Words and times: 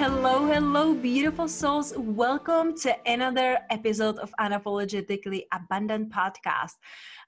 Hello, 0.00 0.46
hello, 0.46 0.94
beautiful 0.94 1.46
souls. 1.46 1.92
Welcome 1.94 2.74
to 2.78 2.96
another 3.04 3.58
episode 3.68 4.16
of 4.16 4.32
Unapologetically 4.40 5.42
Abundant 5.52 6.08
Podcast. 6.08 6.72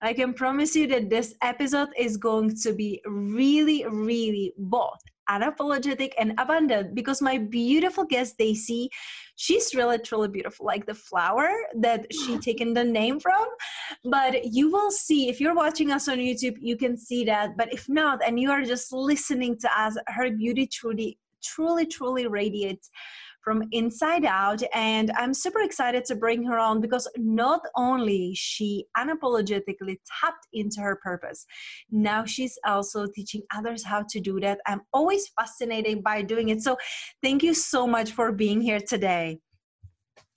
I 0.01 0.15
can 0.15 0.33
promise 0.33 0.75
you 0.75 0.87
that 0.87 1.11
this 1.11 1.35
episode 1.43 1.91
is 1.99 2.17
going 2.17 2.57
to 2.63 2.73
be 2.73 3.03
really, 3.05 3.85
really 3.87 4.55
both 4.57 5.03
unapologetic 5.29 6.13
and 6.19 6.33
abundant 6.39 6.95
because 6.95 7.21
my 7.21 7.37
beautiful 7.37 8.05
guest 8.05 8.39
Daisy, 8.39 8.89
she's 9.37 9.75
really 9.75 9.99
truly 9.99 10.29
beautiful, 10.29 10.65
like 10.65 10.87
the 10.87 10.95
flower 10.95 11.51
that 11.77 12.07
she 12.11 12.39
taken 12.49 12.73
the 12.73 12.85
name 12.85 13.21
from. 13.21 13.45
But 14.05 14.47
you 14.47 14.73
will 14.73 14.91
see 14.91 15.29
if 15.29 15.43
you're 15.43 15.55
watching 15.55 15.93
us 15.93 16.09
on 16.09 16.17
YouTube, 16.17 16.57
you 16.59 16.79
can 16.79 16.97
see 16.97 17.23
that. 17.25 17.59
But 17.59 17.71
if 17.71 17.87
not, 17.91 18.21
and 18.27 18.41
you 18.41 18.51
are 18.51 18.63
just 18.63 18.95
listening 18.95 19.59
to 19.59 19.69
us, 19.79 19.99
her 20.07 20.31
beauty 20.31 20.67
truly 20.67 21.19
truly, 21.43 21.87
truly 21.87 22.27
radiates 22.27 22.91
from 23.43 23.65
inside 23.73 24.25
out. 24.25 24.63
And 24.73 25.11
i'm 25.17 25.35
super 25.35 25.61
excited 25.63 26.05
to 26.05 26.15
bring 26.15 26.45
her 26.45 26.59
on 26.59 26.81
because 26.81 27.09
not 27.17 27.61
only 27.77 28.33
she 28.35 28.87
unapologetically 28.97 29.97
tapped 30.21 30.47
into 30.53 30.81
her 30.81 30.97
purpose 31.03 31.45
now 31.91 32.25
she's 32.25 32.59
also 32.65 33.07
teaching 33.07 33.43
others 33.55 33.85
how 33.85 34.05
to 34.09 34.21
do 34.21 34.41
that. 34.41 34.61
I'm 34.67 34.83
always 34.93 35.29
fascinated 35.39 36.03
by 36.03 36.23
doing 36.23 36.51
it. 36.51 36.63
So 36.63 36.77
thank 37.23 37.43
you 37.43 37.55
so 37.55 37.87
much 37.87 38.13
for 38.13 38.33
being 38.33 38.61
here 38.61 38.81
today 38.81 39.39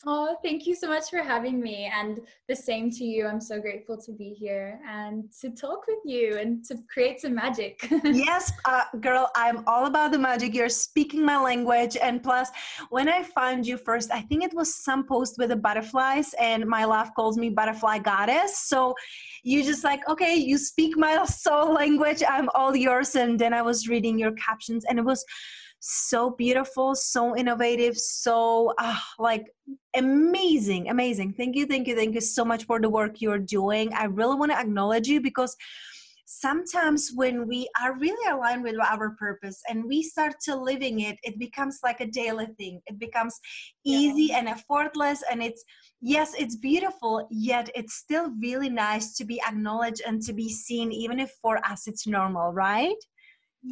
Oh, 0.06 0.36
thank 0.44 0.68
you 0.68 0.76
so 0.76 0.88
much 0.88 1.10
for 1.10 1.20
having 1.20 1.62
me. 1.62 1.92
And 1.94 2.20
the 2.48 2.56
same 2.56 2.92
to 2.92 3.04
you. 3.06 3.26
I'm 3.26 3.40
so 3.40 3.60
grateful 3.60 3.98
to 4.02 4.12
be 4.12 4.30
here 4.34 4.80
and 4.88 5.32
to 5.42 5.50
talk 5.50 5.88
with 5.88 6.00
you 6.06 6.38
and 6.38 6.64
to 6.66 6.78
create 6.92 7.22
some 7.22 7.34
magic. 7.34 7.88
yes, 8.04 8.52
uh, 8.66 8.84
girl, 9.00 9.32
I'm 9.36 9.64
all 9.68 9.86
about 9.86 10.12
the 10.12 10.20
magic. 10.20 10.54
You're 10.54 10.70
speaking 10.70 11.26
my 11.26 11.38
language. 11.38 11.98
And 12.00 12.22
plus, 12.22 12.50
when 12.90 13.08
I 13.08 13.24
found 13.24 13.66
you 13.66 13.78
first, 13.78 14.12
I 14.12 14.22
think 14.22 14.44
it 14.44 14.54
was 14.54 14.76
some 14.76 15.08
post 15.08 15.36
with 15.38 15.50
the 15.50 15.56
butterflies, 15.56 16.34
and 16.40 16.66
my 16.66 16.84
love 16.86 17.10
calls 17.16 17.38
me 17.38 17.50
butterfly 17.50 18.00
goddess. 18.00 18.60
So 18.68 18.96
you 19.44 19.64
just 19.64 19.84
like, 19.84 20.08
okay, 20.10 20.36
you 20.36 20.58
speak 20.58 20.98
my 20.98 21.24
soul 21.26 21.74
language. 21.74 22.22
I'm 22.28 22.50
all 22.54 22.76
yours. 22.76 23.16
And 23.16 23.40
then 23.40 23.54
I 23.54 23.62
was 23.62 23.88
reading 23.88 24.20
your 24.20 24.34
captions, 24.34 24.84
and 24.86 25.00
it 25.00 25.06
was 25.06 25.26
so 25.88 26.32
beautiful, 26.32 26.96
so 26.96 27.38
innovative, 27.38 27.96
so 27.96 28.74
uh, 28.80 28.98
like 29.20 29.46
amazing, 29.96 30.90
amazing. 30.90 31.34
Thank 31.34 31.56
you, 31.56 31.68
thank 31.68 31.88
you, 31.88 31.96
thank 31.96 32.16
you 32.16 32.22
so 32.22 32.44
much 32.44 32.66
for 32.66 32.80
the 32.80 32.90
work 32.90 33.22
you're 33.22 33.38
doing. 33.38 33.94
I 33.94 34.06
really 34.06 34.36
want 34.36 34.52
to 34.52 34.58
acknowledge 34.58 35.08
you 35.08 35.22
because 35.22 35.56
sometimes 36.26 37.12
when 37.14 37.48
we 37.48 37.70
are 37.80 38.00
really 38.00 38.32
aligned 38.32 38.64
with 38.64 38.76
our 38.80 39.12
purpose 39.12 39.62
and 39.70 39.86
we 39.86 40.02
start 40.02 40.34
to 40.42 40.56
living 40.56 41.02
it 41.02 41.18
it 41.22 41.38
becomes 41.38 41.78
like 41.84 42.02
a 42.02 42.08
daily 42.08 42.48
thing 42.58 42.82
it 42.88 42.98
becomes 42.98 43.40
easy 43.86 44.30
yeah. 44.32 44.40
and 44.40 44.50
effortless 44.50 45.24
and 45.30 45.44
it's 45.44 45.64
yes 46.02 46.34
it's 46.34 46.56
beautiful 46.56 47.28
yet 47.30 47.70
it's 47.76 47.94
still 47.94 48.32
really 48.42 48.70
nice 48.70 49.16
to 49.16 49.24
be 49.24 49.40
acknowledged 49.48 50.02
and 50.08 50.20
to 50.20 50.34
be 50.34 50.50
seen 50.50 50.92
even 50.92 51.20
if 51.20 51.32
for 51.44 51.60
us 51.60 51.88
it's 51.88 52.08
normal 52.08 52.52
right 52.52 52.98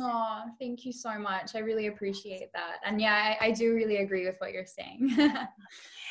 Oh, 0.01 0.43
thank 0.59 0.85
you 0.85 0.91
so 0.91 1.19
much. 1.19 1.55
I 1.55 1.59
really 1.59 1.87
appreciate 1.87 2.51
that. 2.53 2.77
And 2.85 2.99
yeah, 2.99 3.35
I, 3.39 3.47
I 3.47 3.51
do 3.51 3.73
really 3.73 3.97
agree 3.97 4.25
with 4.25 4.35
what 4.39 4.51
you're 4.51 4.65
saying. 4.65 5.15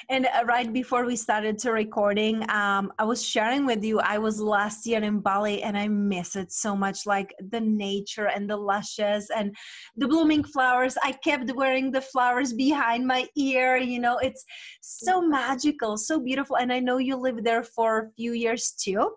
and 0.09 0.27
uh, 0.27 0.45
right 0.45 0.73
before 0.73 1.05
we 1.05 1.17
started 1.17 1.59
to 1.61 1.73
recording, 1.73 2.49
um, 2.49 2.93
I 2.99 3.05
was 3.05 3.27
sharing 3.27 3.67
with 3.67 3.83
you, 3.83 3.99
I 3.99 4.19
was 4.19 4.41
last 4.41 4.87
year 4.87 5.03
in 5.03 5.19
Bali 5.19 5.63
and 5.63 5.77
I 5.77 5.89
miss 5.89 6.37
it 6.37 6.53
so 6.53 6.77
much 6.77 7.07
like 7.07 7.35
the 7.51 7.61
nature 7.61 8.29
and 8.29 8.49
the 8.49 8.57
lushes 8.57 9.31
and 9.35 9.55
the 9.97 10.07
blooming 10.07 10.45
flowers. 10.45 10.97
I 11.03 11.13
kept 11.13 11.53
wearing 11.53 11.91
the 11.91 12.03
flowers 12.03 12.53
behind 12.53 13.07
my 13.07 13.27
ear. 13.37 13.79
You 13.79 13.99
know, 13.99 14.19
it's 14.19 14.45
so 14.81 15.21
magical, 15.21 15.97
so 15.97 16.21
beautiful. 16.21 16.57
And 16.57 16.73
I 16.73 16.79
know 16.79 16.99
you 16.99 17.17
lived 17.17 17.45
there 17.45 17.65
for 17.65 17.99
a 17.99 18.11
few 18.17 18.33
years 18.33 18.75
too. 18.79 19.13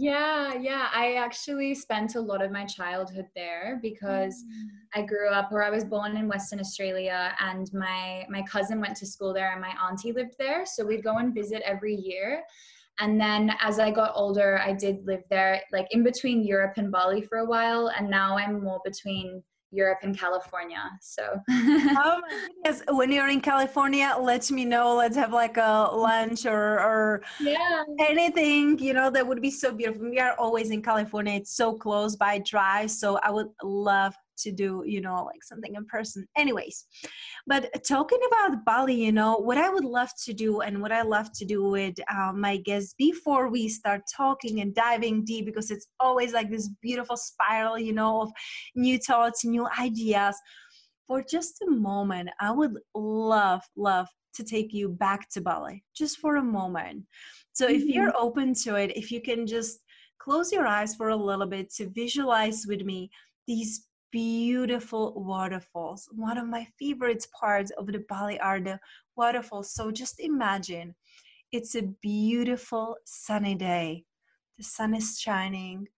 Yeah, 0.00 0.54
yeah. 0.54 0.88
I 0.94 1.16
actually 1.16 1.74
spent 1.74 2.14
a 2.14 2.20
lot 2.22 2.40
of 2.40 2.50
my 2.50 2.64
childhood 2.64 3.26
there 3.34 3.78
because 3.82 4.32
mm. 4.34 4.68
I 4.94 5.02
grew 5.02 5.28
up 5.28 5.52
or 5.52 5.62
I 5.62 5.68
was 5.68 5.84
born 5.84 6.16
in 6.16 6.26
Western 6.26 6.58
Australia 6.58 7.34
and 7.38 7.70
my 7.74 8.24
my 8.30 8.40
cousin 8.50 8.80
went 8.80 8.96
to 8.96 9.06
school 9.06 9.34
there 9.34 9.52
and 9.52 9.60
my 9.60 9.74
auntie 9.86 10.12
lived 10.12 10.36
there. 10.38 10.64
So 10.64 10.86
we'd 10.86 11.04
go 11.04 11.18
and 11.18 11.34
visit 11.34 11.60
every 11.66 11.94
year. 11.94 12.42
And 12.98 13.20
then 13.20 13.52
as 13.60 13.78
I 13.78 13.90
got 13.90 14.12
older, 14.14 14.58
I 14.64 14.72
did 14.72 15.04
live 15.04 15.24
there 15.28 15.60
like 15.70 15.88
in 15.90 16.02
between 16.02 16.44
Europe 16.44 16.78
and 16.78 16.90
Bali 16.90 17.20
for 17.20 17.38
a 17.38 17.46
while 17.46 17.88
and 17.88 18.08
now 18.08 18.38
I'm 18.38 18.64
more 18.64 18.80
between 18.82 19.42
Europe 19.72 19.98
and 20.02 20.18
California. 20.18 20.82
So, 21.00 21.22
oh 21.50 22.20
my 22.20 22.46
goodness! 22.64 22.82
When 22.88 23.12
you're 23.12 23.28
in 23.28 23.40
California, 23.40 24.14
let 24.20 24.50
me 24.50 24.64
know. 24.64 24.96
Let's 24.96 25.16
have 25.16 25.32
like 25.32 25.56
a 25.56 25.90
lunch 25.92 26.46
or 26.46 26.80
or 26.80 27.22
yeah, 27.40 27.84
anything. 28.00 28.78
You 28.78 28.94
know 28.94 29.10
that 29.10 29.26
would 29.26 29.40
be 29.40 29.50
so 29.50 29.72
beautiful. 29.72 30.10
We 30.10 30.18
are 30.18 30.34
always 30.38 30.70
in 30.70 30.82
California. 30.82 31.34
It's 31.34 31.54
so 31.54 31.74
close 31.74 32.16
by 32.16 32.38
drive, 32.38 32.90
so 32.90 33.18
I 33.22 33.30
would 33.30 33.48
love 33.62 34.14
to 34.42 34.52
do 34.52 34.82
you 34.86 35.00
know 35.00 35.24
like 35.24 35.42
something 35.42 35.74
in 35.74 35.84
person. 35.86 36.26
Anyways 36.36 36.86
but 37.46 37.70
talking 37.84 38.18
about 38.28 38.64
bali 38.64 38.94
you 38.94 39.12
know 39.12 39.36
what 39.36 39.58
i 39.58 39.68
would 39.68 39.84
love 39.84 40.10
to 40.24 40.32
do 40.32 40.60
and 40.60 40.80
what 40.80 40.92
i 40.92 41.02
love 41.02 41.32
to 41.32 41.44
do 41.44 41.64
with 41.64 41.94
uh, 42.10 42.32
my 42.34 42.56
guests 42.58 42.94
before 42.98 43.48
we 43.48 43.68
start 43.68 44.02
talking 44.14 44.60
and 44.60 44.74
diving 44.74 45.24
deep 45.24 45.46
because 45.46 45.70
it's 45.70 45.88
always 45.98 46.32
like 46.32 46.50
this 46.50 46.68
beautiful 46.82 47.16
spiral 47.16 47.78
you 47.78 47.92
know 47.92 48.22
of 48.22 48.30
new 48.74 48.98
thoughts 48.98 49.44
new 49.44 49.66
ideas. 49.78 50.36
For 51.06 51.24
just 51.28 51.60
a 51.62 51.70
moment 51.70 52.30
i 52.40 52.50
would 52.52 52.78
love 52.94 53.62
love 53.76 54.06
to 54.34 54.44
take 54.44 54.72
you 54.72 54.88
back 54.88 55.28
to 55.30 55.40
bali 55.40 55.82
just 55.92 56.18
for 56.18 56.36
a 56.36 56.42
moment. 56.42 57.04
So 57.52 57.66
if 57.66 57.82
mm-hmm. 57.82 57.90
you're 57.90 58.16
open 58.16 58.54
to 58.62 58.76
it 58.76 58.96
if 58.96 59.10
you 59.10 59.20
can 59.20 59.44
just 59.44 59.80
close 60.20 60.52
your 60.52 60.66
eyes 60.66 60.94
for 60.94 61.08
a 61.08 61.16
little 61.16 61.46
bit 61.46 61.72
to 61.74 61.90
visualize 61.90 62.64
with 62.68 62.82
me 62.82 63.10
these 63.48 63.88
beautiful 64.10 65.14
waterfalls. 65.16 66.08
One 66.12 66.38
of 66.38 66.46
my 66.46 66.66
favorite 66.78 67.26
parts 67.38 67.70
of 67.72 67.86
the 67.86 68.04
Bali 68.08 68.38
are 68.40 68.60
the 68.60 68.78
waterfalls. 69.16 69.72
So 69.74 69.90
just 69.90 70.20
imagine 70.20 70.94
it's 71.52 71.74
a 71.74 71.82
beautiful 72.02 72.96
sunny 73.04 73.54
day. 73.54 74.04
The 74.58 74.64
sun 74.64 74.94
is 74.94 75.18
shining. 75.18 75.88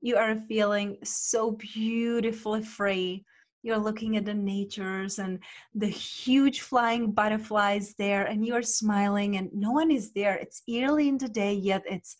You 0.00 0.16
are 0.16 0.36
feeling 0.36 0.98
so 1.02 1.52
beautifully 1.52 2.62
free. 2.62 3.24
You're 3.62 3.78
looking 3.78 4.16
at 4.16 4.24
the 4.24 4.34
natures 4.34 5.18
and 5.18 5.40
the 5.74 5.88
huge 5.88 6.60
flying 6.60 7.10
butterflies 7.10 7.94
there, 7.98 8.24
and 8.24 8.46
you're 8.46 8.62
smiling, 8.62 9.36
and 9.36 9.50
no 9.52 9.72
one 9.72 9.90
is 9.90 10.12
there. 10.12 10.36
It's 10.36 10.62
early 10.70 11.08
in 11.08 11.18
the 11.18 11.28
day, 11.28 11.52
yet 11.52 11.82
it's 11.84 12.16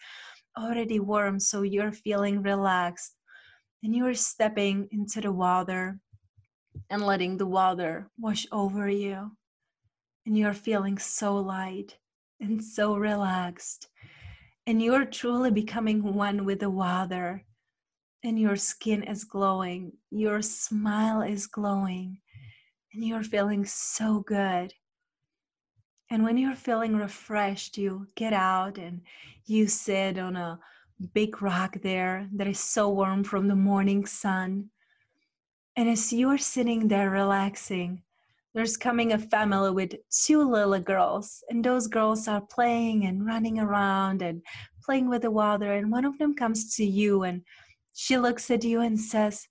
already 0.59 0.99
warm, 0.99 1.39
so 1.39 1.63
you're 1.63 1.93
feeling 1.93 2.43
relaxed 2.43 3.15
and 3.87 3.95
you 3.95 4.05
are 4.05 4.15
stepping 4.15 4.89
into 4.91 5.21
the 5.21 5.31
water 5.31 6.01
and 6.91 7.07
letting 7.07 7.37
the 7.37 7.47
water 7.47 8.11
wash 8.19 8.45
over 8.51 8.89
you. 8.89 9.31
and 10.27 10.37
you're 10.37 10.55
feeling 10.55 10.99
so 10.99 11.37
light 11.37 11.97
and 12.41 12.65
so 12.65 12.97
relaxed. 12.97 13.87
And 14.67 14.83
you're 14.83 15.05
truly 15.05 15.53
becoming 15.53 16.03
one 16.03 16.45
with 16.45 16.59
the 16.59 16.69
water. 16.69 17.45
And 18.25 18.41
your 18.41 18.57
skin 18.57 19.05
is 19.05 19.23
glowing, 19.23 19.93
your 20.11 20.43
smile 20.43 21.23
is 21.23 21.47
glowing, 21.47 22.19
and 22.93 23.05
you're 23.05 23.23
feeling 23.23 23.65
so 23.65 24.19
good. 24.27 24.75
And 26.11 26.25
when 26.25 26.37
you're 26.37 26.57
feeling 26.57 26.97
refreshed, 26.97 27.79
you 27.79 28.09
get 28.17 28.33
out 28.33 28.79
and 28.79 29.03
you 29.45 29.69
sit 29.69 30.19
on 30.19 30.35
a 30.35 30.59
big 31.13 31.43
rock 31.43 31.77
there 31.83 32.29
that 32.33 32.47
is 32.47 32.59
so 32.59 32.89
warm 32.89 33.25
from 33.25 33.49
the 33.49 33.57
morning 33.57 34.07
sun. 34.07 34.71
And 35.77 35.89
as 35.89 36.13
you 36.13 36.29
are 36.31 36.39
sitting 36.39 36.89
there 36.89 37.11
relaxing, 37.11 38.03
there's 38.55 38.79
coming 38.79 39.13
a 39.13 39.19
family 39.19 39.71
with 39.71 39.93
two 40.11 40.43
little 40.43 40.81
girls, 40.81 41.45
and 41.51 41.63
those 41.63 41.89
girls 41.89 42.27
are 42.27 42.41
playing 42.41 43.05
and 43.05 43.27
running 43.27 43.59
around 43.59 44.23
and 44.23 44.41
playing 44.83 45.11
with 45.11 45.23
the 45.23 45.31
water. 45.31 45.75
And 45.75 45.93
one 45.93 46.07
of 46.07 46.17
them 46.17 46.35
comes 46.35 46.75
to 46.77 46.85
you 46.85 47.25
and 47.25 47.43
she 47.93 48.17
looks 48.17 48.51
at 48.51 48.65
you 48.65 48.81
and 48.81 48.99
says, 48.99 49.47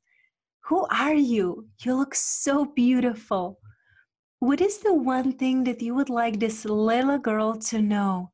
Who 0.65 0.87
are 0.87 1.13
you? 1.13 1.67
You 1.83 1.95
look 1.95 2.15
so 2.15 2.65
beautiful. 2.65 3.59
What 4.39 4.61
is 4.61 4.79
the 4.79 4.93
one 4.93 5.33
thing 5.33 5.63
that 5.65 5.81
you 5.81 5.93
would 5.93 6.09
like 6.09 6.39
this 6.39 6.65
little 6.65 7.19
girl 7.19 7.55
to 7.69 7.81
know? 7.81 8.31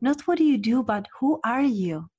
Not 0.00 0.22
what 0.22 0.36
do 0.36 0.44
you 0.44 0.58
do, 0.58 0.82
but 0.82 1.06
who 1.20 1.40
are 1.44 1.62
you? 1.62 2.10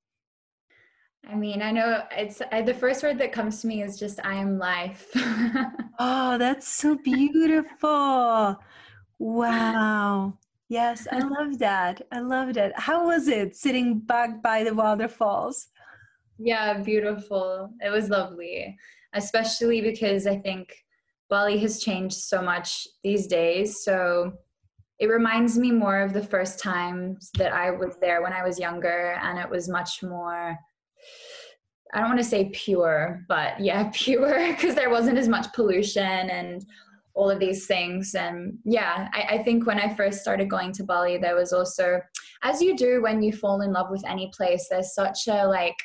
I 1.29 1.35
mean, 1.35 1.61
I 1.61 1.71
know 1.71 2.03
it's 2.11 2.41
I, 2.51 2.61
the 2.61 2.73
first 2.73 3.01
word 3.01 3.17
that 3.19 3.31
comes 3.31 3.61
to 3.61 3.67
me 3.67 3.81
is 3.81 3.97
just 3.97 4.19
I 4.25 4.35
am 4.35 4.57
life. 4.57 5.09
oh, 5.99 6.37
that's 6.37 6.67
so 6.67 6.95
beautiful. 6.95 8.57
Wow. 9.19 10.37
Yes, 10.67 11.07
I 11.11 11.19
love 11.39 11.59
that. 11.59 12.01
I 12.11 12.19
love 12.19 12.53
that. 12.55 12.77
How 12.77 13.07
was 13.07 13.27
it 13.27 13.55
sitting 13.55 13.99
back 13.99 14.41
by 14.41 14.63
the 14.63 14.73
waterfalls? 14.73 15.67
Yeah, 16.39 16.79
beautiful. 16.79 17.69
It 17.79 17.89
was 17.89 18.09
lovely, 18.09 18.77
especially 19.13 19.81
because 19.81 20.27
I 20.27 20.37
think 20.37 20.75
Bali 21.29 21.57
has 21.59 21.81
changed 21.81 22.17
so 22.17 22.41
much 22.41 22.87
these 23.03 23.27
days. 23.27 23.83
So 23.83 24.33
it 24.99 25.07
reminds 25.07 25.57
me 25.57 25.71
more 25.71 26.01
of 26.01 26.11
the 26.11 26.23
first 26.23 26.59
times 26.59 27.31
that 27.37 27.53
I 27.53 27.71
was 27.71 27.97
there 28.01 28.21
when 28.21 28.33
I 28.33 28.43
was 28.43 28.59
younger, 28.59 29.17
and 29.21 29.39
it 29.39 29.49
was 29.49 29.69
much 29.69 30.03
more 30.03 30.57
I 31.93 31.99
don't 31.99 32.09
want 32.09 32.19
to 32.19 32.25
say 32.25 32.49
pure, 32.53 33.23
but 33.27 33.59
yeah, 33.59 33.89
pure 33.93 34.47
because 34.47 34.75
there 34.75 34.89
wasn't 34.89 35.17
as 35.17 35.27
much 35.27 35.53
pollution 35.53 36.29
and 36.29 36.65
all 37.13 37.29
of 37.29 37.39
these 37.39 37.67
things. 37.67 38.15
And 38.15 38.57
yeah, 38.65 39.07
I, 39.13 39.35
I, 39.35 39.43
think 39.43 39.67
when 39.67 39.79
I 39.79 39.93
first 39.93 40.21
started 40.21 40.49
going 40.49 40.71
to 40.73 40.83
Bali, 40.83 41.17
there 41.17 41.35
was 41.35 41.53
also, 41.53 42.01
as 42.41 42.59
you 42.59 42.75
do 42.75 43.03
when 43.03 43.21
you 43.21 43.31
fall 43.31 43.61
in 43.61 43.71
love 43.71 43.91
with 43.91 44.03
any 44.07 44.31
place, 44.35 44.67
there's 44.69 44.95
such 44.95 45.27
a 45.27 45.45
like 45.45 45.75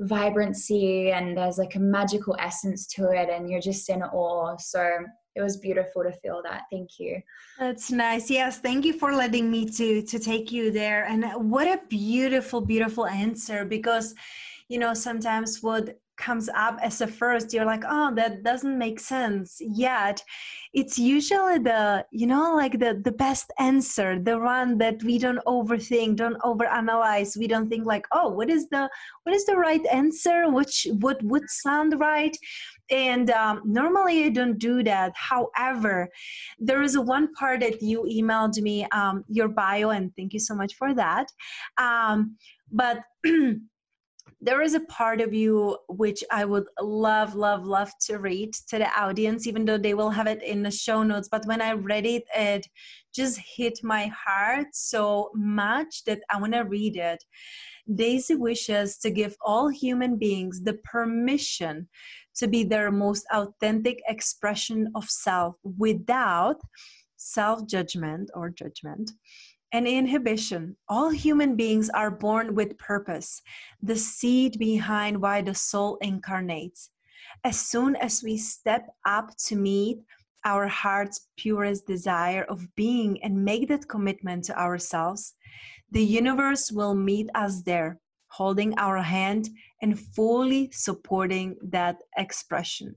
vibrancy 0.00 1.10
and 1.12 1.36
there's 1.36 1.56
like 1.56 1.74
a 1.76 1.80
magical 1.80 2.36
essence 2.38 2.86
to 2.88 3.10
it, 3.10 3.30
and 3.30 3.48
you're 3.48 3.60
just 3.60 3.88
in 3.88 4.02
awe. 4.02 4.56
So 4.58 4.98
it 5.34 5.40
was 5.40 5.56
beautiful 5.56 6.02
to 6.02 6.12
feel 6.12 6.42
that 6.44 6.64
thank 6.70 6.98
you 6.98 7.20
that's 7.58 7.90
nice 7.90 8.30
yes 8.30 8.58
thank 8.58 8.84
you 8.84 8.92
for 8.92 9.14
letting 9.14 9.50
me 9.50 9.64
to 9.64 10.02
to 10.02 10.18
take 10.18 10.52
you 10.52 10.70
there 10.70 11.06
and 11.06 11.24
what 11.50 11.66
a 11.66 11.80
beautiful 11.88 12.60
beautiful 12.60 13.06
answer 13.06 13.64
because 13.64 14.14
you 14.72 14.78
know 14.78 14.94
sometimes 14.94 15.62
what 15.62 15.98
comes 16.16 16.48
up 16.54 16.78
as 16.82 17.00
a 17.00 17.06
first 17.06 17.52
you're 17.52 17.64
like 17.74 17.84
oh 17.88 18.14
that 18.14 18.42
doesn't 18.42 18.78
make 18.78 18.98
sense. 19.00 19.58
Yet 19.60 20.22
it's 20.72 20.98
usually 20.98 21.58
the 21.58 22.06
you 22.10 22.26
know 22.26 22.54
like 22.54 22.78
the 22.78 23.00
the 23.04 23.16
best 23.24 23.52
answer 23.58 24.18
the 24.18 24.38
one 24.38 24.78
that 24.78 25.02
we 25.02 25.18
don't 25.18 25.44
overthink 25.46 26.16
don't 26.16 26.40
overanalyze. 26.40 27.36
We 27.36 27.48
don't 27.48 27.68
think 27.68 27.84
like 27.86 28.06
oh 28.12 28.28
what 28.28 28.48
is 28.48 28.68
the 28.70 28.88
what 29.24 29.34
is 29.34 29.44
the 29.44 29.56
right 29.56 29.84
answer? 29.92 30.50
Which 30.50 30.86
what 31.00 31.22
would 31.22 31.48
sound 31.50 31.98
right? 31.98 32.36
And 32.90 33.30
um, 33.30 33.62
normally 33.64 34.24
i 34.24 34.28
don't 34.28 34.58
do 34.58 34.82
that. 34.84 35.12
However 35.16 36.08
there 36.58 36.82
is 36.82 36.96
one 36.98 37.32
part 37.34 37.60
that 37.60 37.82
you 37.82 38.04
emailed 38.18 38.56
me 38.68 38.86
um, 38.92 39.24
your 39.28 39.48
bio 39.48 39.90
and 39.90 40.12
thank 40.16 40.32
you 40.32 40.40
so 40.40 40.54
much 40.54 40.72
for 40.76 40.94
that. 40.94 41.26
Um, 41.78 42.36
but 42.70 43.00
there 44.44 44.60
is 44.60 44.74
a 44.74 44.80
part 44.80 45.20
of 45.20 45.32
you 45.32 45.78
which 45.88 46.24
I 46.32 46.44
would 46.44 46.66
love, 46.80 47.36
love, 47.36 47.64
love 47.64 47.92
to 48.06 48.18
read 48.18 48.52
to 48.68 48.78
the 48.78 48.88
audience, 49.00 49.46
even 49.46 49.64
though 49.64 49.78
they 49.78 49.94
will 49.94 50.10
have 50.10 50.26
it 50.26 50.42
in 50.42 50.64
the 50.64 50.70
show 50.70 51.04
notes. 51.04 51.28
But 51.30 51.46
when 51.46 51.62
I 51.62 51.72
read 51.72 52.04
it, 52.04 52.24
it 52.34 52.66
just 53.14 53.38
hit 53.38 53.78
my 53.84 54.06
heart 54.06 54.66
so 54.72 55.30
much 55.34 56.02
that 56.04 56.22
I 56.28 56.40
want 56.40 56.54
to 56.54 56.62
read 56.62 56.96
it. 56.96 57.22
Daisy 57.94 58.34
wishes 58.34 58.98
to 58.98 59.10
give 59.10 59.36
all 59.44 59.68
human 59.68 60.18
beings 60.18 60.60
the 60.62 60.74
permission 60.74 61.88
to 62.34 62.48
be 62.48 62.64
their 62.64 62.90
most 62.90 63.24
authentic 63.32 64.02
expression 64.08 64.90
of 64.96 65.08
self 65.08 65.54
without 65.62 66.60
self 67.16 67.64
judgment 67.68 68.28
or 68.34 68.50
judgment 68.50 69.12
and 69.72 69.86
inhibition. 69.86 70.76
All 70.88 71.10
human 71.10 71.56
beings 71.56 71.88
are 71.90 72.10
born 72.10 72.54
with 72.54 72.78
purpose, 72.78 73.40
the 73.82 73.96
seed 73.96 74.58
behind 74.58 75.20
why 75.20 75.40
the 75.42 75.54
soul 75.54 75.98
incarnates. 76.02 76.90
As 77.44 77.58
soon 77.58 77.96
as 77.96 78.22
we 78.22 78.36
step 78.36 78.86
up 79.06 79.36
to 79.46 79.56
meet 79.56 79.98
our 80.44 80.68
heart's 80.68 81.28
purest 81.36 81.86
desire 81.86 82.44
of 82.44 82.66
being 82.74 83.22
and 83.22 83.44
make 83.44 83.68
that 83.68 83.88
commitment 83.88 84.44
to 84.44 84.58
ourselves, 84.58 85.34
the 85.90 86.04
universe 86.04 86.70
will 86.70 86.94
meet 86.94 87.30
us 87.34 87.62
there, 87.62 87.98
holding 88.28 88.74
our 88.78 88.98
hand 88.98 89.48
and 89.80 89.98
fully 89.98 90.70
supporting 90.72 91.56
that 91.62 91.96
expression. 92.16 92.94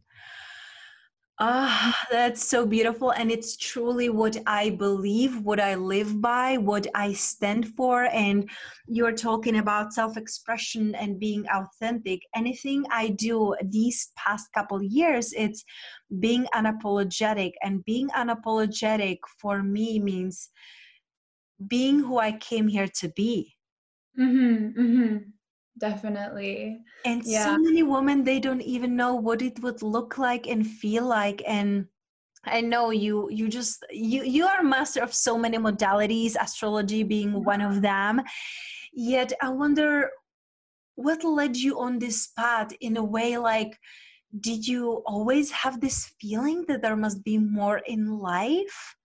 Ah, 1.37 1.99
that's 2.09 2.47
so 2.47 2.65
beautiful. 2.65 3.11
And 3.11 3.29
it's 3.29 3.57
truly 3.57 4.07
what 4.07 4.37
I 4.47 4.69
believe, 4.69 5.41
what 5.41 5.59
I 5.59 5.75
live 5.75 6.21
by, 6.21 6.57
what 6.57 6.87
I 6.95 7.11
stand 7.11 7.75
for. 7.75 8.05
And 8.05 8.49
you're 8.87 9.11
talking 9.11 9.57
about 9.57 9.91
self 9.93 10.15
expression 10.15 10.95
and 10.95 11.19
being 11.19 11.45
authentic. 11.53 12.21
Anything 12.33 12.85
I 12.89 13.09
do 13.09 13.53
these 13.61 14.11
past 14.15 14.47
couple 14.53 14.81
years, 14.81 15.33
it's 15.33 15.65
being 16.19 16.47
unapologetic. 16.55 17.51
And 17.61 17.83
being 17.83 18.07
unapologetic 18.11 19.17
for 19.41 19.61
me 19.61 19.99
means 19.99 20.49
being 21.67 21.99
who 21.99 22.17
I 22.17 22.31
came 22.31 22.69
here 22.69 22.87
to 22.99 23.09
be. 23.09 23.55
Mm-hmm, 24.17 24.79
mm-hmm 24.79 25.34
definitely. 25.79 26.81
And 27.05 27.23
yeah. 27.25 27.45
so 27.45 27.57
many 27.57 27.83
women 27.83 28.23
they 28.23 28.39
don't 28.39 28.61
even 28.61 28.95
know 28.95 29.15
what 29.15 29.41
it 29.41 29.59
would 29.61 29.81
look 29.81 30.17
like 30.17 30.47
and 30.47 30.65
feel 30.65 31.05
like 31.05 31.41
and 31.45 31.87
i 32.47 32.61
know 32.61 32.91
you 32.91 33.27
you 33.31 33.49
just 33.49 33.83
you 33.89 34.23
you 34.23 34.45
are 34.45 34.59
a 34.59 34.63
master 34.63 35.01
of 35.01 35.11
so 35.11 35.35
many 35.35 35.57
modalities 35.57 36.35
astrology 36.39 37.03
being 37.03 37.43
one 37.43 37.61
of 37.61 37.81
them. 37.81 38.21
Yet 38.93 39.33
i 39.41 39.49
wonder 39.49 40.09
what 40.95 41.23
led 41.23 41.57
you 41.57 41.79
on 41.79 41.99
this 41.99 42.27
path 42.27 42.71
in 42.79 42.97
a 42.97 43.03
way 43.03 43.37
like 43.37 43.77
did 44.39 44.67
you 44.67 45.03
always 45.05 45.51
have 45.51 45.79
this 45.79 46.13
feeling 46.19 46.65
that 46.67 46.81
there 46.81 46.95
must 46.95 47.23
be 47.23 47.37
more 47.37 47.77
in 47.85 48.19
life? 48.19 48.95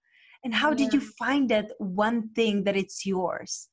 And 0.43 0.55
how 0.55 0.71
yeah. 0.71 0.77
did 0.77 0.93
you 0.95 1.01
find 1.01 1.49
that 1.51 1.71
one 1.79 2.31
thing 2.31 2.65
that 2.65 2.77
it's 2.77 3.07
yours 3.07 3.70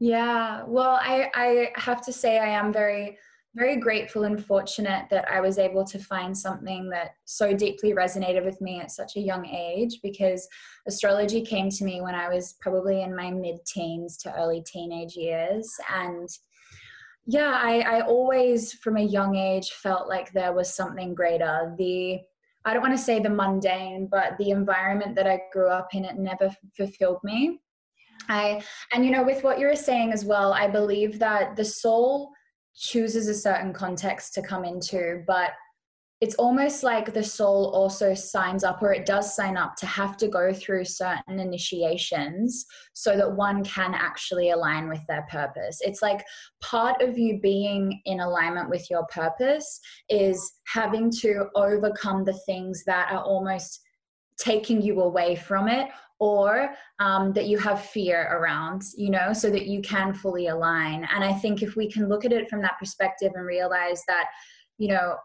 yeah, 0.00 0.62
well, 0.66 0.98
I, 1.02 1.30
I 1.34 1.70
have 1.76 2.04
to 2.06 2.12
say, 2.12 2.38
I 2.38 2.48
am 2.48 2.72
very, 2.72 3.18
very 3.54 3.76
grateful 3.76 4.24
and 4.24 4.44
fortunate 4.44 5.06
that 5.10 5.28
I 5.30 5.40
was 5.40 5.58
able 5.58 5.84
to 5.86 5.98
find 5.98 6.36
something 6.36 6.88
that 6.90 7.12
so 7.24 7.54
deeply 7.54 7.92
resonated 7.92 8.44
with 8.44 8.60
me 8.60 8.80
at 8.80 8.92
such 8.92 9.16
a 9.16 9.20
young 9.20 9.46
age 9.46 9.98
because 10.02 10.46
astrology 10.86 11.42
came 11.42 11.70
to 11.70 11.84
me 11.84 12.00
when 12.00 12.14
I 12.14 12.28
was 12.28 12.54
probably 12.60 13.02
in 13.02 13.16
my 13.16 13.30
mid 13.30 13.56
teens 13.66 14.16
to 14.18 14.34
early 14.38 14.62
teenage 14.64 15.16
years. 15.16 15.68
And 15.92 16.28
yeah, 17.26 17.60
I, 17.60 17.80
I 17.80 18.00
always, 18.02 18.74
from 18.74 18.96
a 18.96 19.02
young 19.02 19.34
age, 19.34 19.70
felt 19.72 20.08
like 20.08 20.32
there 20.32 20.52
was 20.52 20.74
something 20.74 21.14
greater. 21.14 21.74
The 21.76 22.20
I 22.64 22.74
don't 22.74 22.82
want 22.82 22.96
to 22.96 23.02
say 23.02 23.18
the 23.18 23.30
mundane, 23.30 24.08
but 24.10 24.36
the 24.38 24.50
environment 24.50 25.14
that 25.14 25.26
I 25.26 25.40
grew 25.52 25.68
up 25.68 25.94
in, 25.94 26.04
it 26.04 26.18
never 26.18 26.54
fulfilled 26.76 27.20
me. 27.24 27.60
And 28.28 29.04
you 29.04 29.10
know 29.10 29.22
with 29.22 29.42
what 29.42 29.58
you 29.58 29.66
were 29.66 29.76
saying 29.76 30.12
as 30.12 30.24
well, 30.24 30.52
I 30.52 30.68
believe 30.68 31.18
that 31.18 31.56
the 31.56 31.64
soul 31.64 32.30
chooses 32.74 33.28
a 33.28 33.34
certain 33.34 33.72
context 33.72 34.34
to 34.34 34.42
come 34.42 34.64
into, 34.64 35.22
but 35.26 35.50
it's 36.20 36.34
almost 36.34 36.82
like 36.82 37.14
the 37.14 37.22
soul 37.22 37.70
also 37.72 38.12
signs 38.12 38.64
up 38.64 38.82
or 38.82 38.92
it 38.92 39.06
does 39.06 39.36
sign 39.36 39.56
up 39.56 39.76
to 39.76 39.86
have 39.86 40.16
to 40.16 40.26
go 40.26 40.52
through 40.52 40.84
certain 40.84 41.38
initiations 41.38 42.66
so 42.92 43.16
that 43.16 43.36
one 43.36 43.62
can 43.62 43.94
actually 43.94 44.50
align 44.50 44.88
with 44.88 45.00
their 45.06 45.24
purpose. 45.30 45.78
It's 45.80 46.02
like 46.02 46.24
part 46.60 47.00
of 47.02 47.16
you 47.16 47.38
being 47.40 48.00
in 48.04 48.18
alignment 48.18 48.68
with 48.68 48.90
your 48.90 49.06
purpose 49.06 49.78
is 50.08 50.54
having 50.66 51.08
to 51.20 51.46
overcome 51.54 52.24
the 52.24 52.38
things 52.46 52.82
that 52.86 53.12
are 53.12 53.22
almost 53.22 53.80
taking 54.38 54.82
you 54.82 55.00
away 55.00 55.36
from 55.36 55.68
it 55.68 55.88
or 56.20 56.70
um, 56.98 57.32
that 57.32 57.46
you 57.46 57.58
have 57.58 57.84
fear 57.84 58.28
around, 58.32 58.82
you 58.96 59.10
know, 59.10 59.32
so 59.32 59.50
that 59.50 59.66
you 59.66 59.80
can 59.80 60.12
fully 60.12 60.48
align. 60.48 61.06
And 61.14 61.22
I 61.22 61.32
think 61.32 61.62
if 61.62 61.76
we 61.76 61.90
can 61.90 62.08
look 62.08 62.24
at 62.24 62.32
it 62.32 62.48
from 62.50 62.60
that 62.62 62.78
perspective 62.78 63.32
and 63.34 63.46
realize 63.46 64.02
that, 64.08 64.26
you 64.78 64.88
know, 64.88 65.16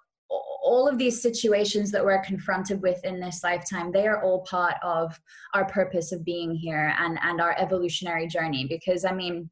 all 0.64 0.88
of 0.88 0.98
these 0.98 1.22
situations 1.22 1.92
that 1.92 2.04
we're 2.04 2.24
confronted 2.24 2.82
with 2.82 3.04
in 3.04 3.20
this 3.20 3.44
lifetime 3.44 3.92
they 3.92 4.08
are 4.08 4.24
all 4.24 4.42
part 4.50 4.76
of 4.82 5.20
our 5.54 5.66
purpose 5.66 6.12
of 6.12 6.26
being 6.26 6.56
here 6.56 6.96
and 6.98 7.20
and 7.22 7.40
our 7.40 7.54
evolutionary 7.60 8.26
journey 8.26 8.66
because 8.68 9.06
i 9.06 9.12
mean 9.12 9.50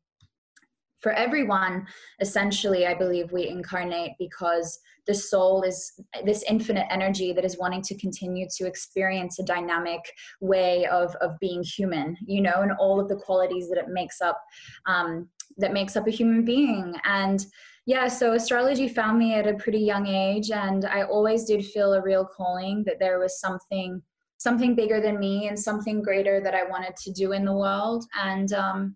for 1.01 1.11
everyone 1.13 1.85
essentially 2.19 2.85
i 2.85 2.93
believe 2.93 3.31
we 3.31 3.47
incarnate 3.47 4.11
because 4.19 4.79
the 5.07 5.13
soul 5.13 5.63
is 5.63 5.93
this 6.25 6.43
infinite 6.47 6.85
energy 6.89 7.33
that 7.33 7.45
is 7.45 7.57
wanting 7.57 7.81
to 7.81 7.97
continue 7.97 8.47
to 8.55 8.65
experience 8.65 9.39
a 9.39 9.43
dynamic 9.43 10.01
way 10.39 10.85
of 10.85 11.15
of 11.15 11.37
being 11.39 11.63
human 11.63 12.15
you 12.25 12.41
know 12.41 12.61
and 12.61 12.71
all 12.79 12.99
of 12.99 13.09
the 13.09 13.15
qualities 13.15 13.67
that 13.69 13.77
it 13.77 13.89
makes 13.89 14.21
up 14.21 14.39
um, 14.85 15.27
that 15.57 15.73
makes 15.73 15.95
up 15.97 16.07
a 16.07 16.11
human 16.11 16.45
being. 16.45 16.95
And 17.03 17.45
yeah 17.87 18.07
so 18.07 18.33
astrology 18.33 18.87
found 18.87 19.17
me 19.17 19.33
at 19.33 19.47
a 19.47 19.55
pretty 19.55 19.79
young 19.79 20.05
age 20.05 20.51
and 20.51 20.85
i 20.85 21.01
always 21.01 21.45
did 21.45 21.65
feel 21.65 21.93
a 21.93 22.01
real 22.01 22.23
calling 22.23 22.83
that 22.85 22.99
there 22.99 23.17
was 23.17 23.39
something 23.39 23.99
something 24.37 24.75
bigger 24.75 25.01
than 25.01 25.17
me 25.17 25.47
and 25.47 25.59
something 25.59 25.99
greater 26.01 26.39
that 26.39 26.53
i 26.53 26.63
wanted 26.63 26.95
to 26.95 27.11
do 27.11 27.31
in 27.31 27.43
the 27.43 27.53
world. 27.53 28.05
And 28.15 28.53
um, 28.53 28.95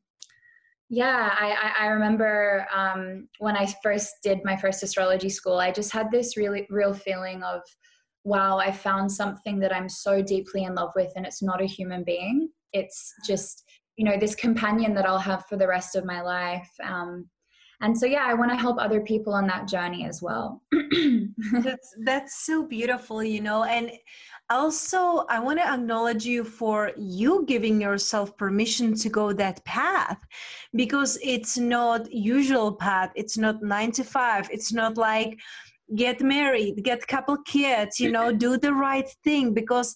yeah, 0.90 1.34
I, 1.34 1.86
I 1.86 1.88
remember 1.88 2.68
um, 2.74 3.28
when 3.40 3.58
I 3.58 3.74
first 3.82 4.16
did 4.24 4.40
my 4.44 4.56
first 4.56 4.84
astrology 4.84 5.30
school, 5.30 5.58
I 5.58 5.72
just 5.72 5.92
had 5.92 6.12
this 6.12 6.38
really 6.38 6.68
real 6.70 6.94
feeling 6.94 7.42
of, 7.44 7.62
wow, 8.24 8.58
I 8.58 8.72
found 8.72 9.12
something 9.12 9.60
that 9.60 9.74
I'm 9.74 9.90
so 9.90 10.22
deeply 10.22 10.64
in 10.64 10.76
love 10.76 10.92
with, 10.96 11.12
and 11.16 11.26
it's 11.26 11.42
not 11.42 11.62
a 11.62 11.66
human 11.66 12.04
being. 12.04 12.50
It's 12.72 13.14
just, 13.26 13.64
you 13.96 14.06
know, 14.06 14.18
this 14.18 14.36
companion 14.36 14.94
that 14.96 15.08
I'll 15.08 15.18
have 15.18 15.46
for 15.48 15.58
the 15.58 15.68
rest 15.68 15.96
of 15.96 16.06
my 16.06 16.22
life. 16.22 16.70
Um, 16.84 17.30
and 17.82 17.98
so, 17.98 18.06
yeah, 18.06 18.26
I 18.26 18.34
want 18.34 18.52
to 18.52 18.58
help 18.58 18.78
other 18.80 19.02
people 19.02 19.34
on 19.34 19.48
that 19.48 19.68
journey 19.68 20.06
as 20.06 20.22
well. 20.22 20.62
that's 21.64 21.96
that's 22.04 22.46
so 22.46 22.66
beautiful, 22.66 23.24
you 23.24 23.42
know, 23.42 23.64
and 23.64 23.92
also 24.50 25.26
i 25.30 25.40
want 25.40 25.60
to 25.60 25.68
acknowledge 25.68 26.26
you 26.26 26.44
for 26.44 26.92
you 26.98 27.44
giving 27.48 27.82
yourself 27.82 28.38
permission 28.38 28.94
to 28.94 29.10
go 29.10 29.34
that 29.34 29.64
path 29.66 30.20
because 30.76 31.18
it's 31.24 31.58
not 31.58 32.12
usual 32.12 32.74
path. 32.74 33.12
It's 33.16 33.38
not 33.38 33.64
9 33.64 33.92
to 33.94 34.04
5 34.04 34.50
it's 34.52 34.72
not 34.72 34.98
like 34.98 35.40
get 35.96 36.22
married 36.22 36.84
get 36.84 37.08
couple 37.08 37.38
kids 37.46 38.00
you 38.00 38.12
know 38.12 38.32
do 38.46 38.58
the 38.58 38.74
right 38.74 39.10
thing 39.24 39.54
because 39.54 39.96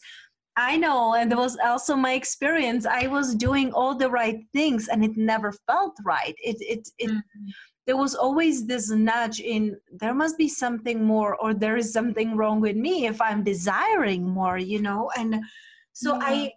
i 0.55 0.77
know 0.77 1.15
and 1.15 1.31
it 1.31 1.37
was 1.37 1.57
also 1.63 1.95
my 1.95 2.13
experience 2.13 2.85
i 2.85 3.07
was 3.07 3.33
doing 3.35 3.71
all 3.73 3.95
the 3.95 4.09
right 4.09 4.39
things 4.53 4.87
and 4.87 5.03
it 5.03 5.17
never 5.17 5.51
felt 5.67 5.95
right. 6.05 6.35
It 6.43 6.57
it 6.59 6.89
it 6.97 7.09
mm-hmm 7.09 7.49
there 7.89 7.97
was 7.97 8.13
always 8.13 8.67
this 8.67 8.91
nudge 8.91 9.39
in 9.39 9.75
there 9.91 10.13
must 10.13 10.37
be 10.37 10.47
something 10.47 11.03
more 11.03 11.35
or 11.37 11.55
there 11.55 11.75
is 11.75 11.91
something 11.91 12.35
wrong 12.37 12.61
with 12.61 12.75
me 12.75 13.07
if 13.07 13.19
i'm 13.19 13.43
desiring 13.43 14.29
more 14.29 14.59
you 14.59 14.79
know 14.79 15.09
and 15.17 15.41
so 15.93 16.13
yeah. 16.13 16.27
i 16.27 16.51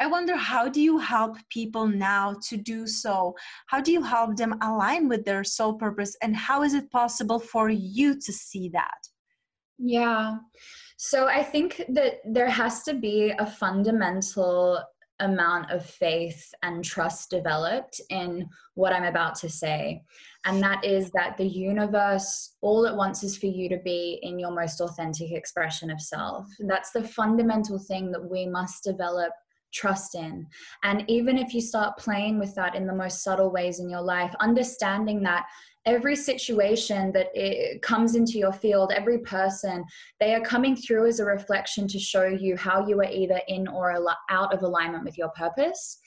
i 0.00 0.06
wonder 0.08 0.34
how 0.34 0.68
do 0.68 0.80
you 0.80 0.98
help 0.98 1.36
people 1.48 1.86
now 1.86 2.34
to 2.48 2.56
do 2.56 2.88
so 2.88 3.32
how 3.68 3.80
do 3.80 3.92
you 3.92 4.02
help 4.02 4.36
them 4.36 4.58
align 4.62 5.08
with 5.08 5.24
their 5.24 5.44
soul 5.44 5.74
purpose 5.74 6.16
and 6.22 6.34
how 6.34 6.64
is 6.64 6.74
it 6.74 6.90
possible 6.90 7.38
for 7.38 7.70
you 7.70 8.18
to 8.18 8.32
see 8.32 8.68
that 8.68 9.00
yeah 9.78 10.38
so 10.96 11.28
i 11.28 11.40
think 11.40 11.82
that 11.88 12.14
there 12.24 12.50
has 12.50 12.82
to 12.82 12.94
be 12.94 13.32
a 13.38 13.46
fundamental 13.46 14.82
amount 15.22 15.70
of 15.70 15.86
faith 15.86 16.52
and 16.62 16.84
trust 16.84 17.30
developed 17.30 18.00
in 18.10 18.48
what 18.74 18.92
I'm 18.92 19.04
about 19.04 19.34
to 19.36 19.48
say. 19.48 20.02
And 20.44 20.62
that 20.62 20.84
is 20.84 21.10
that 21.12 21.36
the 21.36 21.46
universe, 21.46 22.56
all 22.62 22.84
it 22.84 22.96
wants 22.96 23.22
is 23.22 23.36
for 23.36 23.46
you 23.46 23.68
to 23.68 23.78
be 23.78 24.18
in 24.22 24.38
your 24.38 24.50
most 24.50 24.80
authentic 24.80 25.30
expression 25.30 25.90
of 25.90 26.00
self. 26.00 26.48
That's 26.58 26.90
the 26.90 27.06
fundamental 27.06 27.78
thing 27.78 28.10
that 28.12 28.28
we 28.28 28.46
must 28.46 28.82
develop 28.82 29.32
trust 29.72 30.14
in. 30.14 30.46
And 30.82 31.04
even 31.08 31.38
if 31.38 31.54
you 31.54 31.60
start 31.60 31.96
playing 31.96 32.38
with 32.38 32.54
that 32.56 32.74
in 32.74 32.86
the 32.86 32.94
most 32.94 33.22
subtle 33.22 33.50
ways 33.50 33.80
in 33.80 33.88
your 33.88 34.02
life, 34.02 34.34
understanding 34.40 35.22
that 35.22 35.46
every 35.86 36.14
situation 36.14 37.10
that 37.12 37.28
comes 37.80 38.14
into 38.14 38.38
your 38.38 38.52
field, 38.52 38.92
every 38.94 39.18
person, 39.20 39.84
they 40.20 40.34
are 40.34 40.40
coming 40.42 40.76
through 40.76 41.06
as 41.06 41.20
a 41.20 41.24
reflection 41.24 41.88
to 41.88 41.98
show 41.98 42.26
you 42.26 42.56
how 42.56 42.86
you 42.86 43.00
are 43.00 43.10
either 43.10 43.40
in 43.48 43.66
or 43.66 43.92
out 44.28 44.52
of 44.52 44.62
alignment 44.62 45.04
with 45.04 45.16
your 45.16 45.30
purpose. 45.30 45.98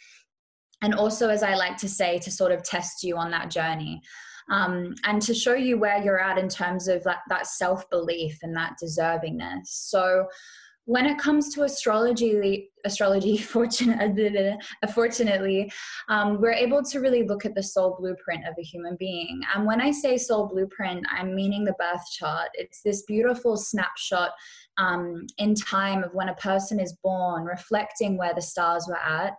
And 0.82 0.94
also, 0.94 1.30
as 1.30 1.44
I 1.44 1.56
like 1.56 1.78
to 1.78 1.90
say, 1.90 2.20
to 2.20 2.32
sort 2.32 2.52
of 2.52 2.64
test 2.64 3.04
you 3.04 3.18
on 3.18 3.32
that 3.32 3.50
journey. 3.50 4.02
Um, 4.52 4.94
and 5.06 5.22
to 5.24 5.34
show 5.34 5.56
you 5.56 5.80
where 5.80 6.04
you're 6.04 6.20
at 6.20 6.38
in 6.38 6.50
terms 6.50 6.88
of 6.88 7.04
that, 7.04 7.20
that 7.30 7.48
self 7.48 7.90
belief 7.90 8.38
and 8.44 8.56
that 8.56 8.76
deservingness. 8.82 9.66
So, 9.66 10.28
when 10.86 11.08
it 11.08 11.18
comes 11.18 11.54
to 11.54 11.64
astrology, 11.64 12.70
astrology, 12.86 13.38
fortunately, 13.56 14.56
fortunately 14.94 15.72
um, 16.10 16.40
we're 16.40 16.54
able 16.54 16.84
to 16.84 17.00
really 17.00 17.24
look 17.24 17.46
at 17.46 17.56
the 17.56 17.64
soul 17.64 17.98
blueprint 18.00 18.48
of 18.48 18.54
a 18.60 18.64
human 18.64 18.96
being. 19.00 19.42
And 19.54 19.66
when 19.66 19.82
I 19.82 19.92
say 19.92 20.18
soul 20.18 20.48
blueprint, 20.48 21.04
I'm 21.12 21.36
meaning 21.36 21.64
the 21.64 21.76
birth 21.80 22.06
chart. 22.12 22.50
It's 22.54 22.82
this 22.84 23.02
beautiful 23.04 23.58
snapshot 23.58 24.32
um, 24.78 25.26
in 25.38 25.56
time 25.56 26.04
of 26.04 26.14
when 26.14 26.30
a 26.30 26.36
person 26.36 26.80
is 26.80 26.98
born, 27.04 27.46
reflecting 27.46 28.18
where 28.18 28.34
the 28.34 28.42
stars 28.42 28.86
were 28.88 29.00
at. 29.00 29.34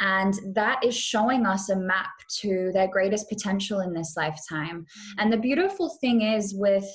And 0.00 0.34
that 0.54 0.84
is 0.84 0.96
showing 0.96 1.46
us 1.46 1.70
a 1.70 1.76
map 1.76 2.10
to 2.40 2.70
their 2.72 2.88
greatest 2.88 3.28
potential 3.28 3.80
in 3.80 3.92
this 3.92 4.14
lifetime. 4.16 4.80
Mm-hmm. 4.80 5.18
And 5.18 5.32
the 5.32 5.38
beautiful 5.38 5.96
thing 6.00 6.22
is 6.22 6.54
with 6.54 6.86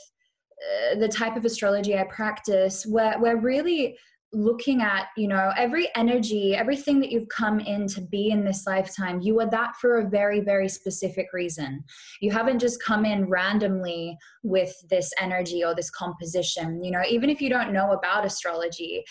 uh, 0.92 0.96
the 1.00 1.08
type 1.08 1.36
of 1.36 1.46
astrology 1.46 1.98
I 1.98 2.04
practice, 2.06 2.86
where 2.86 3.20
we're 3.20 3.40
really 3.40 3.98
looking 4.34 4.82
at 4.82 5.10
you 5.16 5.28
know 5.28 5.52
every 5.56 5.88
energy 5.96 6.56
everything 6.56 7.00
that 7.00 7.12
you've 7.12 7.30
come 7.30 7.60
in 7.60 7.88
to 7.88 8.02
be 8.02 8.32
in 8.32 8.44
this 8.44 8.66
lifetime 8.66 9.22
you 9.22 9.40
are 9.40 9.50
that 9.50 9.76
for 9.80 10.00
a 10.00 10.10
very 10.10 10.40
very 10.40 10.68
specific 10.68 11.28
reason. 11.34 11.84
You 12.20 12.32
haven't 12.32 12.60
just 12.60 12.82
come 12.82 13.06
in 13.06 13.30
randomly 13.30 14.18
with 14.42 14.74
this 14.90 15.12
energy 15.22 15.64
or 15.64 15.76
this 15.76 15.92
composition. 15.92 16.84
You 16.84 16.92
know 16.92 17.04
even 17.08 17.30
if 17.30 17.42
you 17.42 17.50
don't 17.50 17.72
know 17.72 17.92
about 17.92 18.26
astrology 18.26 19.04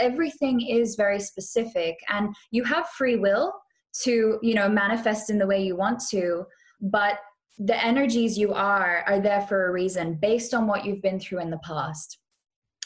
everything 0.00 0.60
is 0.60 0.94
very 0.94 1.18
specific 1.18 1.98
and 2.08 2.34
you 2.52 2.62
have 2.64 2.88
free 2.90 3.16
will 3.16 3.52
to 4.04 4.38
you 4.40 4.54
know 4.54 4.68
manifest 4.68 5.30
in 5.30 5.38
the 5.38 5.46
way 5.46 5.60
you 5.60 5.76
want 5.76 6.00
to 6.10 6.44
but 6.80 7.18
the 7.58 7.84
energies 7.84 8.38
you 8.38 8.52
are 8.52 9.04
are 9.06 9.20
there 9.20 9.42
for 9.42 9.66
a 9.66 9.72
reason 9.72 10.14
based 10.14 10.54
on 10.54 10.66
what 10.66 10.84
you've 10.84 11.02
been 11.02 11.20
through 11.20 11.40
in 11.40 11.50
the 11.50 11.58
past 11.58 12.18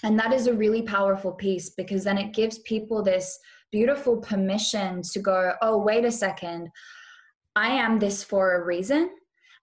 and 0.03 0.19
that 0.19 0.33
is 0.33 0.47
a 0.47 0.55
really 0.55 0.83
powerful 0.83 1.33
piece 1.33 1.71
because 1.71 2.05
then 2.05 2.19
it 2.19 2.35
gives 2.35 2.59
people 2.61 3.03
this 3.03 3.39
beautiful 3.71 4.17
permission 4.17 5.03
to 5.03 5.21
go 5.21 5.53
oh 5.63 5.79
wait 5.79 6.05
a 6.05 6.11
second 6.11 6.69
i 7.57 7.69
am 7.69 7.99
this 7.99 8.25
for 8.25 8.57
a 8.57 8.65
reason 8.65 9.11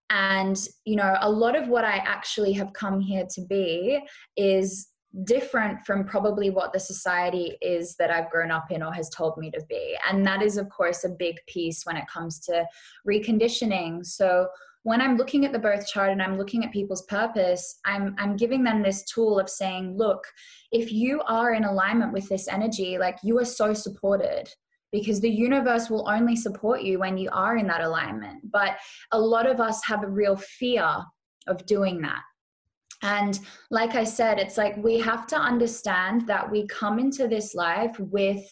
and 0.09 0.67
you 0.85 0.95
know 0.95 1.17
a 1.21 1.29
lot 1.29 1.55
of 1.55 1.67
what 1.67 1.83
i 1.83 1.97
actually 1.97 2.53
have 2.53 2.71
come 2.73 2.99
here 2.99 3.25
to 3.29 3.41
be 3.41 3.99
is 4.37 4.91
different 5.23 5.85
from 5.85 6.05
probably 6.05 6.49
what 6.49 6.71
the 6.71 6.79
society 6.79 7.57
is 7.61 7.95
that 7.97 8.09
I've 8.09 8.29
grown 8.29 8.51
up 8.51 8.71
in 8.71 8.81
or 8.81 8.93
has 8.93 9.09
told 9.09 9.37
me 9.37 9.51
to 9.51 9.61
be. 9.67 9.97
And 10.09 10.25
that 10.25 10.41
is, 10.41 10.57
of 10.57 10.69
course, 10.69 11.03
a 11.03 11.09
big 11.09 11.35
piece 11.47 11.85
when 11.85 11.97
it 11.97 12.07
comes 12.07 12.39
to 12.45 12.65
reconditioning. 13.07 14.05
So, 14.05 14.47
when 14.83 15.01
I'm 15.01 15.17
looking 15.17 15.45
at 15.45 15.51
the 15.51 15.59
birth 15.59 15.87
chart 15.87 16.11
and 16.11 16.21
I'm 16.21 16.37
looking 16.37 16.65
at 16.65 16.71
people's 16.71 17.03
purpose, 17.03 17.79
I'm 17.85 18.15
I'm 18.17 18.35
giving 18.35 18.63
them 18.63 18.81
this 18.81 19.03
tool 19.05 19.39
of 19.39 19.49
saying, 19.49 19.97
look, 19.97 20.23
if 20.71 20.91
you 20.91 21.21
are 21.27 21.53
in 21.53 21.65
alignment 21.65 22.13
with 22.13 22.27
this 22.29 22.47
energy, 22.47 22.97
like 22.97 23.17
you 23.23 23.37
are 23.39 23.45
so 23.45 23.73
supported 23.73 24.49
because 24.91 25.21
the 25.21 25.29
universe 25.29 25.89
will 25.89 26.09
only 26.09 26.35
support 26.35 26.81
you 26.81 26.99
when 26.99 27.17
you 27.17 27.29
are 27.31 27.57
in 27.57 27.67
that 27.67 27.81
alignment. 27.81 28.51
But 28.51 28.77
a 29.11 29.19
lot 29.19 29.49
of 29.49 29.59
us 29.61 29.81
have 29.85 30.03
a 30.03 30.09
real 30.09 30.35
fear 30.35 30.97
of 31.47 31.65
doing 31.65 32.01
that. 32.01 32.21
And 33.03 33.39
like 33.71 33.95
I 33.95 34.03
said, 34.03 34.37
it's 34.37 34.57
like 34.57 34.77
we 34.77 34.99
have 34.99 35.25
to 35.27 35.35
understand 35.35 36.27
that 36.27 36.49
we 36.49 36.67
come 36.67 36.99
into 36.99 37.27
this 37.27 37.55
life 37.55 37.95
with 37.99 38.43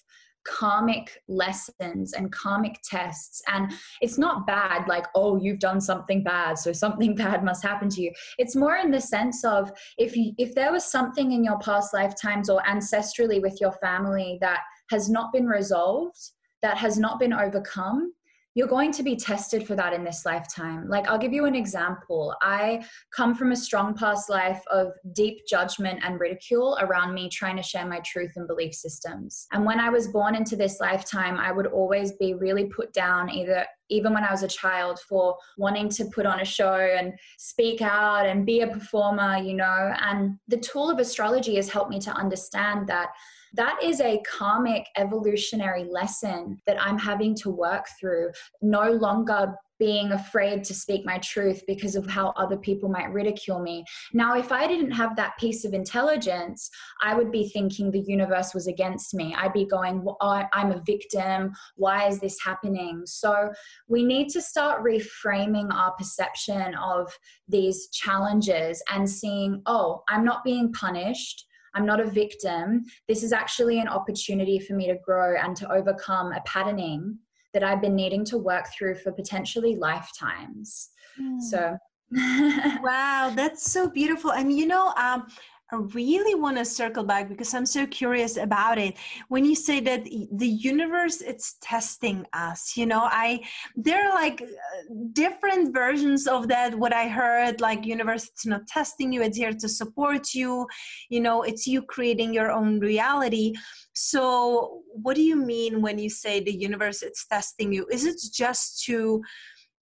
karmic 0.50 1.22
lessons 1.28 2.14
and 2.14 2.32
karmic 2.32 2.80
tests. 2.84 3.42
And 3.48 3.72
it's 4.02 4.18
not 4.18 4.48
bad 4.48 4.88
like 4.88 5.06
oh 5.16 5.38
you've 5.38 5.60
done 5.60 5.80
something 5.80 6.24
bad 6.24 6.58
so 6.58 6.74
something 6.74 7.16
bad 7.24 7.44
must 7.44 7.64
happen 7.64 7.90
to 7.90 8.02
you. 8.02 8.12
It's 8.38 8.56
more 8.56 8.78
in 8.78 8.92
the 8.92 9.02
sense 9.02 9.44
of 9.46 9.72
if 9.98 10.16
you 10.16 10.34
if 10.38 10.56
there 10.56 10.72
was 10.72 10.84
something 10.84 11.32
in 11.32 11.44
your 11.44 11.60
past 11.60 11.94
lifetimes 11.94 12.50
or 12.50 12.62
ancestrally 12.64 13.42
with 13.42 13.60
your 13.62 13.74
family 13.74 14.38
that 14.42 14.60
has 14.90 15.10
not 15.10 15.32
been 15.32 15.46
resolved 15.46 16.32
that 16.62 16.78
has 16.78 16.98
not 16.98 17.20
been 17.20 17.34
overcome 17.34 18.12
you're 18.56 18.68
going 18.68 18.92
to 18.92 19.04
be 19.04 19.16
tested 19.16 19.66
for 19.66 19.76
that 19.76 19.94
in 19.94 20.04
this 20.04 20.24
lifetime. 20.26 20.90
Like, 20.90 21.08
I'll 21.08 21.20
give 21.20 21.34
you 21.34 21.46
an 21.46 21.56
example. 21.56 22.36
I 22.42 22.84
come 23.16 23.36
from 23.36 23.52
a 23.52 23.56
strong 23.56 23.94
past 23.94 24.30
life 24.30 24.62
of 24.72 24.92
deep 25.14 25.46
judgment 25.48 26.00
and 26.04 26.20
ridicule 26.20 26.78
around 26.82 27.14
me 27.14 27.30
trying 27.30 27.58
to 27.58 27.64
share 27.64 27.86
my 27.86 28.00
truth 28.06 28.32
and 28.36 28.48
belief 28.48 28.74
systems. 28.74 29.48
And 29.52 29.66
when 29.66 29.80
I 29.80 29.90
was 29.90 30.08
born 30.08 30.36
into 30.36 30.56
this 30.56 30.80
lifetime, 30.80 31.38
I 31.38 31.52
would 31.52 31.68
always 31.68 32.14
be 32.14 32.34
really 32.34 32.66
put 32.66 32.92
down, 32.92 33.30
either 33.30 33.66
even 33.90 34.14
when 34.14 34.24
I 34.24 34.32
was 34.32 34.44
a 34.44 34.48
child, 34.48 35.00
for 35.08 35.38
wanting 35.58 35.90
to 35.90 36.06
put 36.06 36.26
on 36.26 36.40
a 36.40 36.46
show 36.46 36.76
and 36.76 37.14
speak 37.38 37.82
out 37.82 38.26
and 38.26 38.46
be 38.46 38.62
a 38.62 38.68
performer, 38.68 39.38
you 39.38 39.54
know. 39.54 39.94
And 40.02 40.38
the 40.48 40.58
tool 40.58 40.90
of 40.90 41.00
astrology 41.00 41.56
has 41.56 41.70
helped 41.70 41.90
me 41.90 42.00
to 42.02 42.12
understand 42.12 42.88
that 42.88 43.10
that 43.54 43.80
is 43.84 44.00
a 44.00 44.22
karmic 44.28 44.88
evolutionary 44.96 45.84
lesson 45.84 46.62
that 46.68 46.82
I'm 46.82 46.98
having 46.98 47.36
to 47.36 47.50
work 47.50 47.86
through. 48.00 48.32
No 48.62 48.92
longer 48.92 49.56
being 49.80 50.12
afraid 50.12 50.64
to 50.66 50.74
speak 50.74 51.06
my 51.06 51.18
truth 51.20 51.64
because 51.66 51.96
of 51.96 52.06
how 52.06 52.34
other 52.36 52.58
people 52.58 52.90
might 52.90 53.12
ridicule 53.12 53.60
me. 53.60 53.84
Now, 54.14 54.38
if 54.38 54.52
I 54.52 54.68
didn't 54.68 54.92
have 54.92 55.16
that 55.16 55.38
piece 55.40 55.66
of 55.66 55.74
intelligence, 55.74 56.70
I 57.02 57.16
would 57.16 57.32
be 57.32 57.50
thinking 57.50 57.90
the 57.90 58.04
universe 58.06 58.54
was 58.54 58.68
against 58.68 59.14
me. 59.14 59.34
I'd 59.38 59.54
be 59.54 59.66
going, 59.66 60.04
well, 60.04 60.18
I'm 60.22 60.72
a 60.72 60.84
victim. 60.86 61.54
Why 61.76 62.08
is 62.08 62.20
this 62.20 62.38
happening? 62.44 63.04
So, 63.06 63.52
we 63.88 64.04
need 64.04 64.30
to 64.30 64.42
start 64.42 64.84
reframing 64.84 65.74
our 65.74 65.92
perception 65.94 66.76
of 66.76 67.12
these 67.48 67.88
challenges 67.90 68.84
and 68.92 69.10
seeing, 69.10 69.62
oh, 69.66 70.04
I'm 70.10 70.26
not 70.26 70.44
being 70.44 70.72
punished. 70.74 71.46
I'm 71.76 71.86
not 71.86 72.00
a 72.00 72.10
victim. 72.10 72.84
This 73.08 73.24
is 73.24 73.32
actually 73.32 73.80
an 73.80 73.88
opportunity 73.88 74.60
for 74.60 74.74
me 74.74 74.88
to 74.88 74.98
grow 75.06 75.36
and 75.38 75.56
to 75.58 75.72
overcome 75.72 76.34
a 76.34 76.42
patterning 76.42 77.20
that 77.54 77.64
I've 77.64 77.82
been 77.82 77.96
needing 77.96 78.24
to 78.26 78.38
work 78.38 78.68
through 78.72 78.96
for 78.96 79.12
potentially 79.12 79.76
lifetimes. 79.76 80.90
Mm. 81.20 81.42
So 81.42 81.78
wow, 82.12 83.32
that's 83.36 83.72
so 83.72 83.90
beautiful. 83.90 84.32
And 84.32 84.56
you 84.56 84.66
know, 84.66 84.94
um, 84.98 85.28
I 85.72 85.76
really 85.94 86.34
want 86.34 86.58
to 86.58 86.66
circle 86.66 87.04
back 87.04 87.30
because 87.30 87.54
I'm 87.54 87.66
so 87.66 87.86
curious 87.86 88.38
about 88.38 88.80
it. 88.80 88.98
When 89.28 89.46
you 89.46 89.56
say 89.56 89.80
that 89.82 90.04
the 90.04 90.48
universe 90.48 91.22
it's 91.22 91.58
testing 91.62 92.26
us, 92.34 92.76
you 92.76 92.88
know, 92.88 93.02
I 93.04 93.42
there 93.76 94.10
are 94.10 94.16
like 94.16 94.42
uh, 94.42 94.94
different 95.14 95.72
versions 95.74 96.26
of 96.26 96.48
that 96.48 96.74
what 96.74 96.92
I 96.92 97.08
heard 97.08 97.62
like 97.62 97.86
universe 97.86 98.28
it's 98.28 98.48
not 98.48 98.66
testing 98.68 99.14
you, 99.14 99.22
it's 99.22 99.38
here 99.38 99.54
to 99.54 99.70
support 99.70 100.34
you. 100.34 100.66
You 101.10 101.20
know, 101.20 101.44
it's 101.44 101.68
you 101.68 101.84
creating 101.84 102.34
your 102.34 102.52
own 102.52 102.80
reality. 102.80 103.54
So, 103.94 104.82
what 104.94 105.16
do 105.16 105.22
you 105.22 105.36
mean 105.36 105.82
when 105.82 106.00
you 106.00 106.10
say 106.10 106.40
the 106.40 106.56
universe 106.56 107.04
it's 107.04 107.28
testing 107.28 107.72
you? 107.72 107.86
Is 107.92 108.06
it 108.06 108.18
just 108.34 108.84
to 108.86 109.22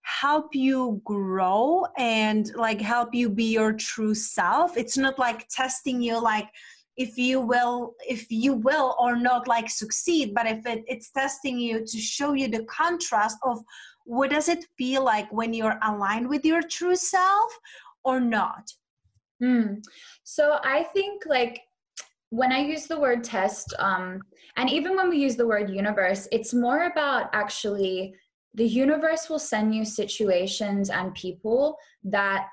help 0.07 0.55
you 0.55 1.01
grow 1.03 1.85
and 1.97 2.55
like 2.55 2.79
help 2.79 3.13
you 3.13 3.29
be 3.29 3.51
your 3.51 3.73
true 3.73 4.15
self 4.15 4.77
it's 4.77 4.97
not 4.97 5.19
like 5.19 5.45
testing 5.49 6.01
you 6.01 6.21
like 6.21 6.47
if 6.95 7.17
you 7.17 7.41
will 7.41 7.93
if 8.07 8.25
you 8.31 8.53
will 8.53 8.95
or 8.99 9.17
not 9.17 9.49
like 9.49 9.69
succeed 9.69 10.33
but 10.33 10.47
if 10.47 10.65
it, 10.65 10.85
it's 10.87 11.11
testing 11.11 11.59
you 11.59 11.85
to 11.85 11.97
show 11.97 12.31
you 12.31 12.47
the 12.47 12.63
contrast 12.63 13.37
of 13.43 13.59
what 14.05 14.29
does 14.29 14.47
it 14.47 14.63
feel 14.77 15.03
like 15.03 15.29
when 15.33 15.53
you're 15.53 15.77
aligned 15.83 16.27
with 16.27 16.45
your 16.45 16.61
true 16.61 16.95
self 16.95 17.51
or 18.05 18.21
not 18.21 18.65
mm. 19.43 19.77
so 20.23 20.57
i 20.63 20.83
think 20.83 21.23
like 21.25 21.59
when 22.29 22.53
i 22.53 22.59
use 22.59 22.87
the 22.87 22.99
word 22.99 23.25
test 23.25 23.73
um 23.79 24.21
and 24.55 24.69
even 24.69 24.95
when 24.95 25.09
we 25.09 25.17
use 25.17 25.35
the 25.35 25.45
word 25.45 25.69
universe 25.69 26.29
it's 26.31 26.53
more 26.53 26.85
about 26.85 27.29
actually 27.33 28.13
the 28.57 28.67
universe 28.67 29.29
will 29.29 29.39
send 29.39 29.73
you 29.73 29.85
situations 29.85 30.89
and 30.89 31.13
people 31.13 31.77
that 32.03 32.47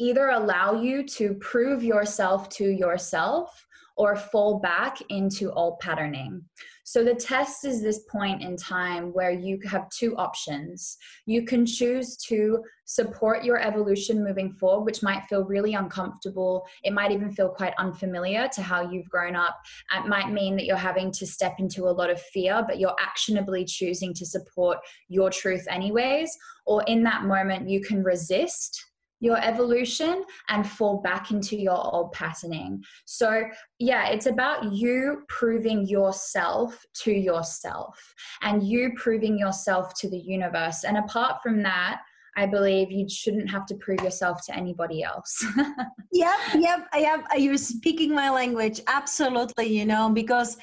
either 0.00 0.30
allow 0.30 0.80
you 0.80 1.04
to 1.04 1.34
prove 1.34 1.84
yourself 1.84 2.48
to 2.48 2.64
yourself 2.64 3.64
or 3.96 4.16
fall 4.16 4.58
back 4.58 4.98
into 5.08 5.52
old 5.52 5.78
patterning. 5.78 6.42
So 6.90 7.04
the 7.04 7.14
test 7.14 7.64
is 7.64 7.80
this 7.80 8.00
point 8.10 8.42
in 8.42 8.56
time 8.56 9.12
where 9.12 9.30
you 9.30 9.60
have 9.64 9.88
two 9.90 10.16
options. 10.16 10.98
You 11.24 11.44
can 11.44 11.64
choose 11.64 12.16
to 12.26 12.64
support 12.84 13.44
your 13.44 13.60
evolution 13.60 14.24
moving 14.24 14.50
forward, 14.54 14.86
which 14.86 15.00
might 15.00 15.22
feel 15.28 15.44
really 15.44 15.74
uncomfortable. 15.74 16.66
It 16.82 16.92
might 16.92 17.12
even 17.12 17.30
feel 17.30 17.50
quite 17.50 17.74
unfamiliar 17.78 18.48
to 18.54 18.62
how 18.62 18.90
you've 18.90 19.08
grown 19.08 19.36
up. 19.36 19.56
It 19.96 20.08
might 20.08 20.32
mean 20.32 20.56
that 20.56 20.64
you're 20.64 20.76
having 20.76 21.12
to 21.12 21.26
step 21.28 21.60
into 21.60 21.84
a 21.84 21.94
lot 21.94 22.10
of 22.10 22.20
fear, 22.20 22.64
but 22.66 22.80
you're 22.80 22.96
actionably 22.98 23.64
choosing 23.64 24.12
to 24.14 24.26
support 24.26 24.78
your 25.06 25.30
truth 25.30 25.64
anyways. 25.70 26.36
Or 26.66 26.82
in 26.88 27.04
that 27.04 27.22
moment, 27.22 27.70
you 27.70 27.82
can 27.82 28.02
resist 28.02 28.89
your 29.20 29.38
evolution 29.42 30.24
and 30.48 30.68
fall 30.68 31.00
back 31.02 31.30
into 31.30 31.56
your 31.56 31.76
old 31.94 32.12
patterning. 32.12 32.82
So, 33.04 33.44
yeah, 33.78 34.08
it's 34.08 34.26
about 34.26 34.72
you 34.72 35.22
proving 35.28 35.86
yourself 35.86 36.84
to 37.02 37.12
yourself 37.12 37.96
and 38.42 38.62
you 38.62 38.92
proving 38.96 39.38
yourself 39.38 39.94
to 40.00 40.10
the 40.10 40.18
universe. 40.18 40.84
And 40.84 40.96
apart 40.96 41.42
from 41.42 41.62
that, 41.62 42.00
I 42.36 42.46
believe 42.46 42.90
you 42.90 43.08
shouldn't 43.08 43.50
have 43.50 43.66
to 43.66 43.74
prove 43.74 44.00
yourself 44.02 44.44
to 44.46 44.56
anybody 44.56 45.02
else. 45.02 45.44
yep, 46.12 46.38
yep, 46.54 46.86
yep. 46.94 47.24
You're 47.36 47.56
speaking 47.56 48.14
my 48.14 48.30
language. 48.30 48.80
Absolutely, 48.86 49.66
you 49.66 49.84
know, 49.84 50.10
because 50.10 50.56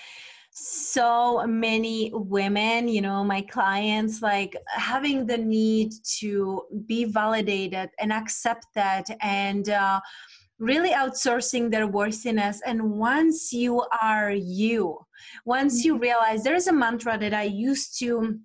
so 0.60 1.46
many 1.46 2.12
women 2.14 2.88
you 2.88 3.00
know 3.00 3.24
my 3.24 3.42
clients 3.42 4.24
like 4.24 4.56
having 4.66 5.26
the 5.28 5.38
need 5.38 5.92
to 6.20 6.64
be 6.88 7.06
validated 7.06 7.90
and 8.00 8.12
accept 8.12 8.66
that 8.74 9.06
and 9.22 9.70
uh, 9.70 10.00
really 10.60 10.92
outsourcing 10.92 11.70
their 11.70 11.88
worthiness. 11.88 12.62
And 12.66 12.92
once 12.94 13.54
you 13.54 13.86
are 14.02 14.32
you 14.32 14.98
once 15.46 15.84
you 15.84 15.94
mm-hmm. 15.94 16.04
realize 16.04 16.44
there's 16.44 16.68
a 16.68 16.74
mantra 16.74 17.18
that 17.18 17.34
i 17.34 17.44
used 17.44 17.98
to 18.00 18.40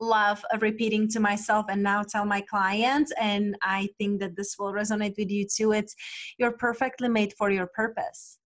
love 0.00 0.44
repeating 0.60 1.08
to 1.08 1.20
myself 1.20 1.66
and 1.68 1.82
now 1.82 2.02
tell 2.02 2.24
my 2.24 2.40
clients 2.40 3.12
and 3.20 3.54
i 3.62 3.88
think 3.98 4.18
that 4.18 4.34
this 4.34 4.56
will 4.58 4.72
resonate 4.72 5.14
with 5.18 5.30
you 5.30 5.46
too. 5.46 5.72
It's 5.72 5.94
you're 6.38 6.52
perfectly 6.52 7.08
made 7.08 7.34
for 7.34 7.50
your 7.50 7.66
purpose 7.66 8.39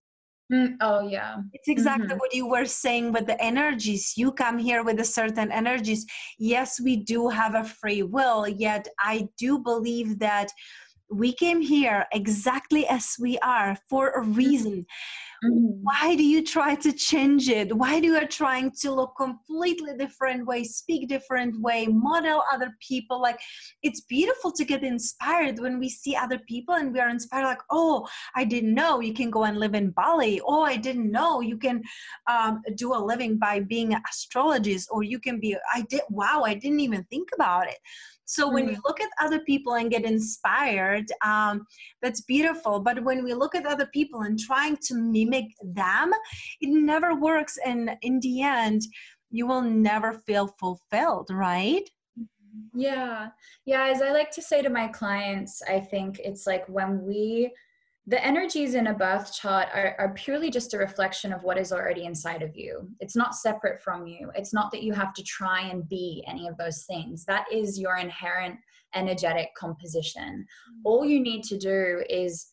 Mm, 0.53 0.75
oh 0.79 1.07
yeah 1.07 1.37
it's 1.53 1.67
exactly 1.67 2.07
mm-hmm. 2.07 2.17
what 2.17 2.31
you 2.31 2.47
were 2.47 2.65
saying 2.65 3.11
with 3.11 3.25
the 3.25 3.41
energies 3.41 4.13
you 4.15 4.31
come 4.31 4.59
here 4.59 4.83
with 4.83 4.99
a 4.99 5.03
certain 5.03 5.51
energies 5.51 6.05
yes 6.37 6.79
we 6.79 6.97
do 6.97 7.29
have 7.29 7.55
a 7.55 7.63
free 7.63 8.03
will 8.03 8.47
yet 8.47 8.87
i 8.99 9.27
do 9.39 9.57
believe 9.57 10.19
that 10.19 10.51
we 11.09 11.33
came 11.33 11.61
here 11.61 12.05
exactly 12.13 12.85
as 12.87 13.15
we 13.19 13.39
are 13.39 13.75
for 13.89 14.09
a 14.09 14.21
mm-hmm. 14.21 14.33
reason 14.33 14.71
Mm-hmm. 14.73 15.34
Why 15.51 16.15
do 16.15 16.23
you 16.23 16.43
try 16.43 16.75
to 16.75 16.91
change 16.91 17.49
it? 17.49 17.75
Why 17.75 17.99
do 17.99 18.07
you 18.07 18.17
are 18.17 18.27
trying 18.27 18.71
to 18.81 18.91
look 18.91 19.13
completely 19.17 19.91
different 19.97 20.45
way, 20.45 20.63
speak 20.63 21.07
different 21.07 21.59
way, 21.61 21.87
model 21.87 22.43
other 22.51 22.75
people? 22.79 23.21
Like 23.21 23.39
it's 23.83 24.01
beautiful 24.01 24.51
to 24.53 24.65
get 24.65 24.83
inspired 24.83 25.59
when 25.59 25.79
we 25.79 25.89
see 25.89 26.15
other 26.15 26.39
people 26.39 26.75
and 26.75 26.93
we 26.93 26.99
are 26.99 27.09
inspired. 27.09 27.45
Like, 27.45 27.61
oh, 27.71 28.07
I 28.35 28.43
didn't 28.45 28.73
know 28.73 28.99
you 28.99 29.13
can 29.13 29.29
go 29.29 29.43
and 29.43 29.57
live 29.57 29.75
in 29.75 29.91
Bali. 29.91 30.41
Oh, 30.45 30.63
I 30.63 30.77
didn't 30.77 31.11
know 31.11 31.41
you 31.41 31.57
can 31.57 31.83
um, 32.27 32.61
do 32.75 32.93
a 32.93 32.97
living 32.97 33.37
by 33.37 33.59
being 33.59 33.93
an 33.93 34.01
astrologist, 34.09 34.89
or 34.91 35.03
you 35.03 35.19
can 35.19 35.39
be. 35.39 35.55
I 35.73 35.81
did. 35.81 36.01
Wow, 36.09 36.43
I 36.45 36.53
didn't 36.53 36.79
even 36.79 37.03
think 37.05 37.29
about 37.33 37.67
it. 37.67 37.77
So 38.25 38.51
when 38.51 38.65
we 38.65 38.75
mm. 38.75 38.81
look 38.85 38.99
at 38.99 39.09
other 39.21 39.39
people 39.39 39.75
and 39.75 39.89
get 39.89 40.03
inspired, 40.03 41.05
um, 41.23 41.65
that's 42.01 42.21
beautiful. 42.21 42.79
But 42.79 43.03
when 43.03 43.23
we 43.23 43.33
look 43.33 43.55
at 43.55 43.65
other 43.65 43.87
people 43.93 44.21
and 44.21 44.37
trying 44.37 44.77
to 44.87 44.95
mimic 44.95 45.45
them, 45.63 46.11
it 46.61 46.69
never 46.69 47.15
works. 47.15 47.57
And 47.65 47.91
in 48.01 48.19
the 48.21 48.41
end, 48.41 48.81
you 49.29 49.47
will 49.47 49.61
never 49.61 50.13
feel 50.13 50.47
fulfilled, 50.59 51.29
right? 51.31 51.87
Yeah. 52.73 53.29
Yeah. 53.65 53.85
As 53.93 54.01
I 54.01 54.11
like 54.11 54.31
to 54.31 54.41
say 54.41 54.61
to 54.61 54.69
my 54.69 54.87
clients, 54.87 55.61
I 55.67 55.79
think 55.79 56.19
it's 56.19 56.47
like 56.47 56.67
when 56.67 57.05
we 57.05 57.51
the 58.07 58.23
energies 58.23 58.75
in 58.75 58.87
a 58.87 58.93
birth 58.93 59.33
chart 59.33 59.67
are, 59.73 59.95
are, 59.97 60.13
purely 60.13 60.51
just 60.51 60.73
a 60.75 60.77
reflection 60.77 61.33
of 61.33 61.41
what 61.43 61.57
is 61.57 61.71
already 61.71 62.05
inside 62.05 62.43
of 62.43 62.55
you. 62.55 62.87
It's 62.99 63.15
not 63.15 63.33
separate 63.33 63.81
from 63.81 64.05
you. 64.05 64.31
It's 64.35 64.53
not 64.53 64.71
that 64.71 64.83
you 64.83 64.93
have 64.93 65.13
to 65.15 65.23
try 65.23 65.61
and 65.61 65.87
be 65.89 66.23
any 66.27 66.47
of 66.47 66.55
those 66.57 66.83
things. 66.83 67.25
That 67.25 67.45
is 67.51 67.79
your 67.79 67.97
inherent 67.97 68.57
energetic 68.93 69.49
composition. 69.57 70.45
Mm. 70.45 70.81
All 70.83 71.03
you 71.03 71.19
need 71.19 71.43
to 71.45 71.57
do 71.57 72.03
is 72.07 72.47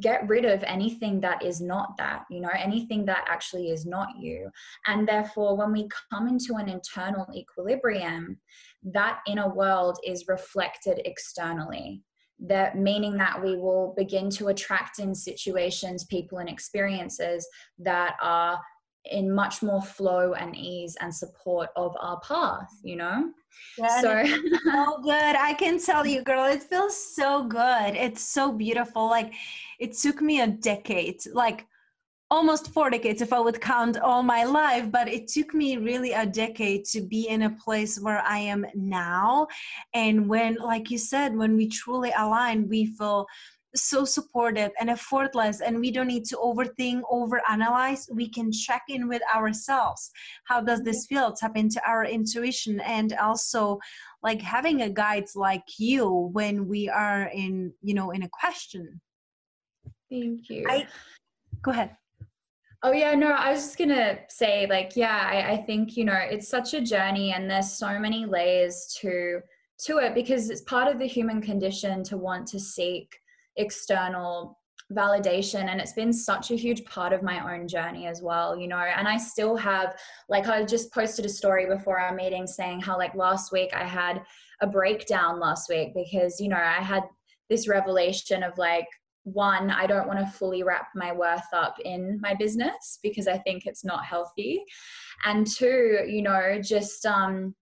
get 0.00 0.26
rid 0.28 0.44
of 0.44 0.62
anything 0.64 1.20
that 1.20 1.42
is 1.42 1.60
not 1.60 1.96
that, 1.98 2.24
you 2.30 2.40
know, 2.40 2.50
anything 2.56 3.04
that 3.06 3.24
actually 3.28 3.70
is 3.70 3.86
not 3.86 4.08
you. 4.18 4.50
And 4.86 5.06
therefore, 5.06 5.56
when 5.56 5.72
we 5.72 5.88
come 6.10 6.26
into 6.26 6.54
an 6.54 6.68
internal 6.68 7.26
equilibrium, 7.34 8.38
that 8.82 9.20
inner 9.26 9.52
world 9.52 9.98
is 10.06 10.28
reflected 10.28 11.02
externally 11.04 12.02
that 12.38 12.76
meaning 12.76 13.16
that 13.16 13.42
we 13.42 13.56
will 13.56 13.94
begin 13.96 14.28
to 14.30 14.48
attract 14.48 14.98
in 14.98 15.14
situations 15.14 16.04
people 16.04 16.38
and 16.38 16.48
experiences 16.48 17.46
that 17.78 18.16
are 18.22 18.60
in 19.10 19.32
much 19.32 19.62
more 19.62 19.80
flow 19.80 20.34
and 20.34 20.56
ease 20.56 20.96
and 21.00 21.14
support 21.14 21.68
of 21.76 21.96
our 22.00 22.18
path 22.20 22.68
you 22.82 22.96
know? 22.96 23.30
Yeah, 23.78 24.00
so 24.00 24.24
so 24.64 24.98
good. 25.02 25.36
I 25.36 25.54
can 25.58 25.78
tell 25.78 26.06
you 26.06 26.22
girl 26.22 26.44
it 26.44 26.62
feels 26.62 27.14
so 27.14 27.44
good. 27.44 27.94
It's 27.94 28.22
so 28.22 28.52
beautiful. 28.52 29.08
Like 29.08 29.32
it 29.78 29.96
took 29.96 30.20
me 30.20 30.40
a 30.40 30.46
decade 30.46 31.20
like 31.32 31.66
almost 32.30 32.72
four 32.72 32.90
decades 32.90 33.22
if 33.22 33.32
I 33.32 33.40
would 33.40 33.60
count 33.60 33.98
all 33.98 34.22
my 34.22 34.44
life, 34.44 34.90
but 34.90 35.08
it 35.08 35.28
took 35.28 35.54
me 35.54 35.76
really 35.76 36.12
a 36.12 36.26
decade 36.26 36.84
to 36.86 37.00
be 37.00 37.28
in 37.28 37.42
a 37.42 37.50
place 37.50 38.00
where 38.00 38.20
I 38.22 38.38
am 38.38 38.66
now. 38.74 39.46
And 39.94 40.28
when, 40.28 40.56
like 40.56 40.90
you 40.90 40.98
said, 40.98 41.36
when 41.36 41.56
we 41.56 41.68
truly 41.68 42.12
align, 42.16 42.68
we 42.68 42.86
feel 42.86 43.26
so 43.74 44.04
supportive 44.04 44.70
and 44.80 44.88
effortless 44.88 45.60
and 45.60 45.78
we 45.78 45.90
don't 45.90 46.06
need 46.06 46.24
to 46.24 46.36
overthink 46.36 47.02
overanalyze. 47.12 48.10
We 48.10 48.28
can 48.28 48.50
check 48.50 48.82
in 48.88 49.06
with 49.06 49.22
ourselves. 49.34 50.10
How 50.44 50.62
does 50.62 50.82
this 50.82 51.06
feel? 51.06 51.32
Tap 51.32 51.56
into 51.56 51.80
our 51.86 52.04
intuition 52.04 52.80
and 52.80 53.12
also 53.20 53.78
like 54.22 54.40
having 54.40 54.82
a 54.82 54.88
guide 54.90 55.26
like 55.34 55.78
you 55.78 56.30
when 56.32 56.66
we 56.66 56.88
are 56.88 57.30
in 57.34 57.72
you 57.82 57.92
know 57.92 58.12
in 58.12 58.22
a 58.22 58.28
question. 58.30 59.00
Thank 60.10 60.48
you. 60.48 60.66
I, 60.70 60.86
go 61.62 61.72
ahead 61.72 61.96
Oh 62.82 62.92
yeah, 62.92 63.14
no, 63.14 63.28
I 63.28 63.52
was 63.52 63.64
just 63.64 63.78
gonna 63.78 64.18
say, 64.28 64.66
like, 64.68 64.96
yeah, 64.96 65.28
I, 65.32 65.52
I 65.52 65.56
think 65.56 65.96
you 65.96 66.04
know 66.04 66.14
it's 66.14 66.48
such 66.48 66.74
a 66.74 66.80
journey, 66.80 67.32
and 67.32 67.50
there's 67.50 67.72
so 67.72 67.98
many 67.98 68.26
layers 68.26 68.96
to 69.00 69.40
to 69.78 69.98
it 69.98 70.14
because 70.14 70.50
it's 70.50 70.62
part 70.62 70.90
of 70.92 70.98
the 70.98 71.06
human 71.06 71.40
condition 71.40 72.02
to 72.04 72.16
want 72.16 72.46
to 72.48 72.60
seek 72.60 73.14
external 73.56 74.58
validation 74.92 75.68
and 75.68 75.80
it's 75.80 75.92
been 75.92 76.12
such 76.12 76.52
a 76.52 76.56
huge 76.56 76.84
part 76.84 77.12
of 77.12 77.22
my 77.22 77.52
own 77.52 77.66
journey 77.66 78.06
as 78.06 78.22
well 78.22 78.56
you 78.56 78.68
know 78.68 78.76
and 78.76 79.08
i 79.08 79.16
still 79.16 79.56
have 79.56 79.96
like 80.28 80.46
i 80.46 80.64
just 80.64 80.92
posted 80.94 81.24
a 81.24 81.28
story 81.28 81.66
before 81.66 81.98
our 81.98 82.14
meeting 82.14 82.46
saying 82.46 82.80
how 82.80 82.96
like 82.96 83.12
last 83.16 83.50
week 83.50 83.70
i 83.74 83.82
had 83.82 84.22
a 84.60 84.66
breakdown 84.66 85.40
last 85.40 85.68
week 85.68 85.92
because 85.92 86.40
you 86.40 86.48
know 86.48 86.56
i 86.56 86.80
had 86.80 87.02
this 87.50 87.66
revelation 87.66 88.44
of 88.44 88.56
like 88.58 88.86
one, 89.26 89.70
I 89.70 89.86
don't 89.86 90.06
want 90.06 90.20
to 90.20 90.26
fully 90.26 90.62
wrap 90.62 90.88
my 90.94 91.12
worth 91.12 91.52
up 91.52 91.76
in 91.84 92.18
my 92.22 92.34
business 92.34 93.00
because 93.02 93.26
I 93.26 93.38
think 93.38 93.66
it's 93.66 93.84
not 93.84 94.04
healthy. 94.04 94.62
And 95.24 95.46
two, 95.46 95.98
you 96.06 96.22
know, 96.22 96.60
just, 96.62 97.04
um, 97.04 97.54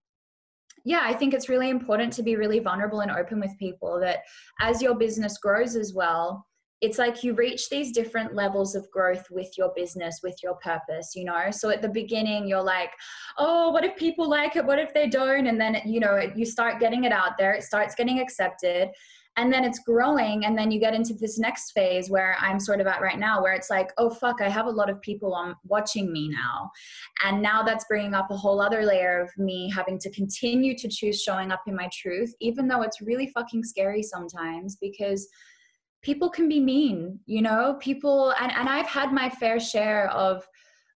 yeah, 0.84 1.00
I 1.02 1.14
think 1.14 1.32
it's 1.32 1.48
really 1.48 1.70
important 1.70 2.12
to 2.14 2.22
be 2.22 2.36
really 2.36 2.58
vulnerable 2.58 3.00
and 3.00 3.10
open 3.10 3.40
with 3.40 3.58
people 3.58 3.98
that 4.00 4.18
as 4.60 4.82
your 4.82 4.94
business 4.94 5.38
grows 5.38 5.74
as 5.74 5.94
well, 5.94 6.46
it's 6.82 6.98
like 6.98 7.24
you 7.24 7.32
reach 7.32 7.70
these 7.70 7.92
different 7.92 8.34
levels 8.34 8.74
of 8.74 8.90
growth 8.90 9.24
with 9.30 9.48
your 9.56 9.72
business, 9.74 10.20
with 10.22 10.36
your 10.42 10.56
purpose, 10.56 11.12
you 11.14 11.24
know? 11.24 11.50
So 11.50 11.70
at 11.70 11.80
the 11.80 11.88
beginning, 11.88 12.46
you're 12.46 12.62
like, 12.62 12.90
oh, 13.38 13.70
what 13.70 13.84
if 13.84 13.96
people 13.96 14.28
like 14.28 14.56
it? 14.56 14.66
What 14.66 14.78
if 14.78 14.92
they 14.92 15.08
don't? 15.08 15.46
And 15.46 15.58
then, 15.58 15.80
you 15.86 15.98
know, 15.98 16.20
you 16.36 16.44
start 16.44 16.80
getting 16.80 17.04
it 17.04 17.12
out 17.12 17.38
there, 17.38 17.54
it 17.54 17.62
starts 17.62 17.94
getting 17.94 18.18
accepted 18.18 18.90
and 19.36 19.52
then 19.52 19.64
it's 19.64 19.80
growing 19.80 20.44
and 20.44 20.56
then 20.56 20.70
you 20.70 20.78
get 20.78 20.94
into 20.94 21.14
this 21.14 21.38
next 21.38 21.72
phase 21.72 22.08
where 22.08 22.36
i'm 22.40 22.60
sort 22.60 22.80
of 22.80 22.86
at 22.86 23.00
right 23.00 23.18
now 23.18 23.42
where 23.42 23.54
it's 23.54 23.70
like 23.70 23.92
oh 23.98 24.10
fuck 24.10 24.40
i 24.40 24.48
have 24.48 24.66
a 24.66 24.70
lot 24.70 24.88
of 24.88 25.00
people 25.02 25.34
on 25.34 25.54
watching 25.64 26.12
me 26.12 26.28
now. 26.28 26.70
And 27.24 27.42
now 27.42 27.62
that's 27.62 27.84
bringing 27.86 28.14
up 28.14 28.30
a 28.30 28.36
whole 28.36 28.60
other 28.60 28.84
layer 28.84 29.20
of 29.20 29.30
me 29.38 29.70
having 29.70 29.98
to 30.00 30.10
continue 30.10 30.76
to 30.76 30.88
choose 30.88 31.22
showing 31.22 31.50
up 31.50 31.62
in 31.66 31.74
my 31.74 31.88
truth 31.92 32.34
even 32.40 32.68
though 32.68 32.82
it's 32.82 33.00
really 33.00 33.28
fucking 33.28 33.64
scary 33.64 34.02
sometimes 34.02 34.76
because 34.80 35.28
people 36.02 36.28
can 36.28 36.48
be 36.48 36.60
mean 36.60 37.18
you 37.26 37.42
know? 37.42 37.76
People 37.80 38.34
and, 38.40 38.52
and 38.52 38.68
i've 38.68 38.86
had 38.86 39.12
my 39.12 39.28
fair 39.28 39.58
share 39.58 40.10
of 40.10 40.46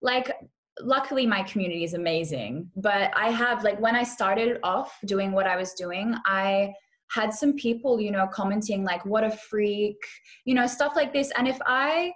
like 0.02 0.32
luckily 0.80 1.26
my 1.26 1.42
community 1.42 1.82
is 1.82 1.94
amazing 1.94 2.70
but 2.76 3.10
i 3.16 3.30
have 3.30 3.64
like 3.64 3.80
when 3.80 3.96
i 3.96 4.04
started 4.04 4.58
off 4.62 4.96
doing 5.06 5.32
what 5.32 5.46
i 5.46 5.56
was 5.56 5.72
doing 5.72 6.14
i 6.24 6.72
had 7.10 7.32
some 7.32 7.54
people, 7.54 8.00
you 8.00 8.10
know, 8.10 8.26
commenting 8.26 8.84
like, 8.84 9.04
what 9.04 9.24
a 9.24 9.30
freak, 9.30 9.96
you 10.44 10.54
know, 10.54 10.66
stuff 10.66 10.94
like 10.94 11.12
this. 11.12 11.32
And 11.36 11.48
if 11.48 11.58
I 11.66 12.12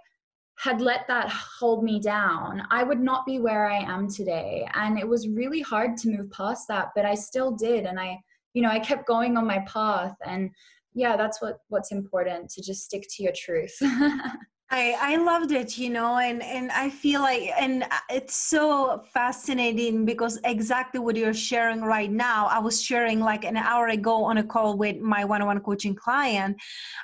had 0.59 0.81
let 0.81 1.07
that 1.09 1.29
hold 1.31 1.83
me 1.83 1.99
down, 1.99 2.63
I 2.71 2.83
would 2.83 3.01
not 3.01 3.27
be 3.27 3.39
where 3.39 3.69
I 3.69 3.79
am 3.79 4.09
today. 4.09 4.69
And 4.75 4.99
it 4.99 5.09
was 5.09 5.29
really 5.29 5.61
hard 5.61 5.97
to 5.99 6.11
move 6.11 6.31
past 6.31 6.69
that, 6.69 6.91
but 6.95 7.05
I 7.05 7.15
still 7.15 7.53
did. 7.53 7.85
And 7.85 7.99
I, 7.99 8.19
you 8.55 8.63
know, 8.63 8.69
I 8.69 8.79
kept 8.79 9.07
going 9.07 9.37
on 9.37 9.47
my 9.47 9.61
path. 9.61 10.15
And 10.25 10.51
yeah, 10.95 11.17
that's 11.17 11.41
what 11.41 11.59
what's 11.69 11.91
important 11.91 12.51
to 12.51 12.63
just 12.63 12.85
stick 12.85 13.07
to 13.17 13.23
your 13.23 13.33
truth. 13.35 13.75
I, 14.75 14.97
I 14.99 15.17
loved 15.17 15.53
it, 15.53 15.77
you 15.77 15.91
know, 15.91 16.17
and, 16.17 16.43
and 16.43 16.73
I 16.73 16.89
feel 16.89 17.21
like, 17.21 17.51
and 17.61 17.83
uh, 17.83 17.99
it's 18.09 18.35
so 18.35 19.05
fascinating 19.13 20.07
because 20.07 20.41
exactly 20.45 20.99
what 20.99 21.15
you're 21.15 21.35
sharing 21.35 21.83
right 21.83 22.11
now, 22.11 22.47
I 22.47 22.59
was 22.59 22.81
sharing 22.81 23.21
like 23.21 23.45
an 23.45 23.59
hour 23.59 23.89
ago 23.89 24.25
on 24.25 24.39
a 24.39 24.43
call 24.43 24.79
with 24.79 24.97
my 24.97 25.27
one 25.27 25.43
on 25.43 25.49
one 25.49 25.61
coaching 25.61 25.95
client. 25.95 26.57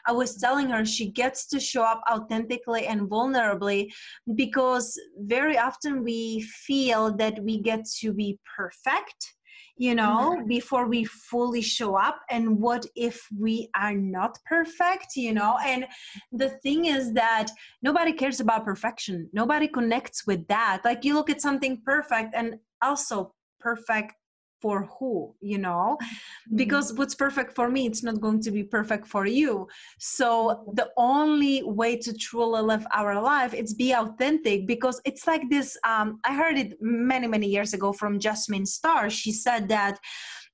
I 0.07 0.12
was 0.12 0.37
telling 0.37 0.70
her 0.70 0.87
she 0.87 1.11
gets 1.11 1.46
to 1.48 1.61
show 1.61 1.83
up 1.83 2.00
authentically 2.11 2.87
and 2.87 3.02
vulnerably 3.02 3.92
because 4.35 4.98
very 5.18 5.59
often 5.59 6.02
we 6.02 6.40
feel 6.40 7.14
that 7.18 7.38
we 7.44 7.61
get 7.61 7.85
to 8.00 8.14
be 8.14 8.38
perfect 8.57 9.35
you 9.79 9.95
know 9.95 10.37
mm-hmm. 10.37 10.49
before 10.49 10.87
we 10.88 11.05
fully 11.05 11.62
show 11.62 11.97
up 11.97 12.21
and 12.31 12.59
what 12.59 12.85
if 12.97 13.27
we 13.38 13.69
are 13.75 13.95
not 13.95 14.38
perfect 14.47 15.17
you 15.17 15.33
know? 15.33 15.57
And 15.64 15.87
the 16.33 16.51
thing 16.62 16.87
is 16.87 17.12
that 17.14 17.49
nobody 17.83 18.12
cares 18.12 18.41
about 18.41 18.64
perfection. 18.64 19.29
Nobody 19.33 19.69
connects 19.69 20.27
with 20.27 20.47
that. 20.49 20.81
Like 20.85 21.05
you 21.05 21.14
look 21.14 21.31
at 21.31 21.41
something 21.41 21.83
perfect 21.85 22.35
and 22.35 22.57
also 22.83 23.35
perfect 23.61 24.14
for 24.61 24.88
who 24.99 25.35
you 25.40 25.59
know? 25.59 25.97
Mm-hmm. 25.99 26.57
because 26.57 26.92
what's 26.94 27.14
perfect 27.14 27.55
for 27.55 27.68
me 27.68 27.87
it's 27.87 28.03
not 28.03 28.21
going 28.21 28.40
to 28.42 28.51
be 28.51 28.64
perfect 28.64 29.07
for 29.07 29.27
you. 29.27 29.66
So 29.99 30.64
the 30.75 30.88
only 30.97 31.62
way 31.62 31.97
to 31.97 32.12
truly 32.12 32.62
live 32.62 32.87
our 32.92 33.21
life 33.21 33.55
is 33.55 33.75
be 33.75 33.92
authentic 33.92 34.66
because 34.66 35.01
it's 35.05 35.27
like 35.27 35.49
this 35.51 35.77
um, 35.87 36.21
i 36.25 36.35
heard 36.35 36.57
it 36.59 36.77
many 36.81 37.27
many 37.27 37.47
years 37.47 37.75
ago 37.75 37.92
from 37.92 38.18
jasmine 38.18 38.66
star 38.66 39.11
she 39.11 39.33
said 39.33 39.68
that 39.68 39.99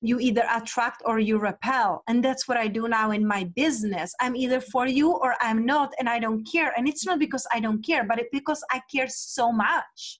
you 0.01 0.19
either 0.19 0.43
attract 0.53 1.01
or 1.05 1.19
you 1.19 1.37
repel 1.37 2.03
and 2.07 2.23
that's 2.23 2.47
what 2.47 2.57
i 2.57 2.67
do 2.67 2.87
now 2.87 3.11
in 3.11 3.25
my 3.25 3.43
business. 3.55 4.13
I'm 4.19 4.35
either 4.35 4.61
for 4.61 4.87
you 4.87 5.11
or 5.11 5.35
i'm 5.41 5.65
not 5.65 5.93
and 5.99 6.07
i 6.09 6.19
don't 6.19 6.43
care. 6.45 6.73
And 6.77 6.87
it's 6.87 7.05
not 7.05 7.19
because 7.19 7.45
i 7.51 7.59
don't 7.59 7.83
care 7.85 8.03
but 8.03 8.19
it's 8.19 8.29
because 8.31 8.63
i 8.71 8.81
care 8.93 9.07
so 9.07 9.51
much 9.51 10.19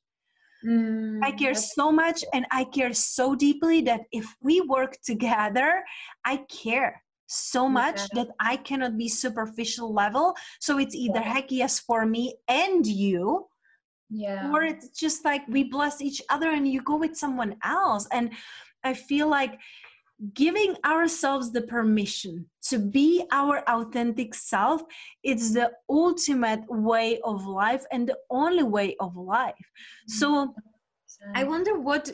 Mm, 0.65 1.19
I 1.23 1.32
care 1.32 1.54
so 1.54 1.91
much 1.91 2.23
and 2.34 2.45
I 2.51 2.63
care 2.63 2.93
so 2.93 3.36
deeply 3.36 3.82
that 3.82 4.01
if 4.12 4.25
we 4.41 4.62
work 4.62 4.97
together, 5.04 5.84
I 6.25 6.38
care 6.49 7.04
so 7.28 7.67
much 7.67 8.01
yeah. 8.01 8.23
that 8.23 8.28
I 8.39 8.58
cannot 8.58 8.97
be 8.97 9.08
superficial 9.08 9.93
level. 9.93 10.36
So 10.60 10.78
it's 10.78 10.95
either 10.95 11.19
yeah. 11.19 11.34
heck 11.34 11.51
yes 11.51 11.80
for 11.80 12.06
me 12.06 12.36
and 12.47 12.86
you. 12.86 13.47
Yeah. 14.10 14.51
Or 14.51 14.63
it's 14.63 14.89
just 14.89 15.25
like 15.25 15.47
we 15.47 15.63
bless 15.63 16.01
each 16.01 16.21
other 16.30 16.49
and 16.49 16.67
you 16.67 16.82
go 16.82 16.95
with 16.95 17.15
someone 17.15 17.56
else. 17.63 18.08
And 18.12 18.32
I 18.84 18.93
feel 18.93 19.28
like 19.28 19.60
giving 20.34 20.75
ourselves 20.86 21.51
the 21.51 21.62
permission 21.62 22.45
to 22.62 22.80
be 22.80 23.25
our 23.32 23.60
authentic 23.69 24.34
self 24.34 24.82
it's 25.23 25.54
the 25.54 25.71
ultimate 25.89 26.63
way 26.69 27.19
of 27.23 27.45
life 27.45 27.84
and 27.91 28.08
the 28.08 28.17
only 28.30 28.63
way 28.63 28.95
of 28.99 29.15
life. 29.17 29.54
Mm-hmm. 30.10 30.13
So 30.13 30.56
i 31.34 31.43
wonder 31.43 31.80
what 31.80 32.12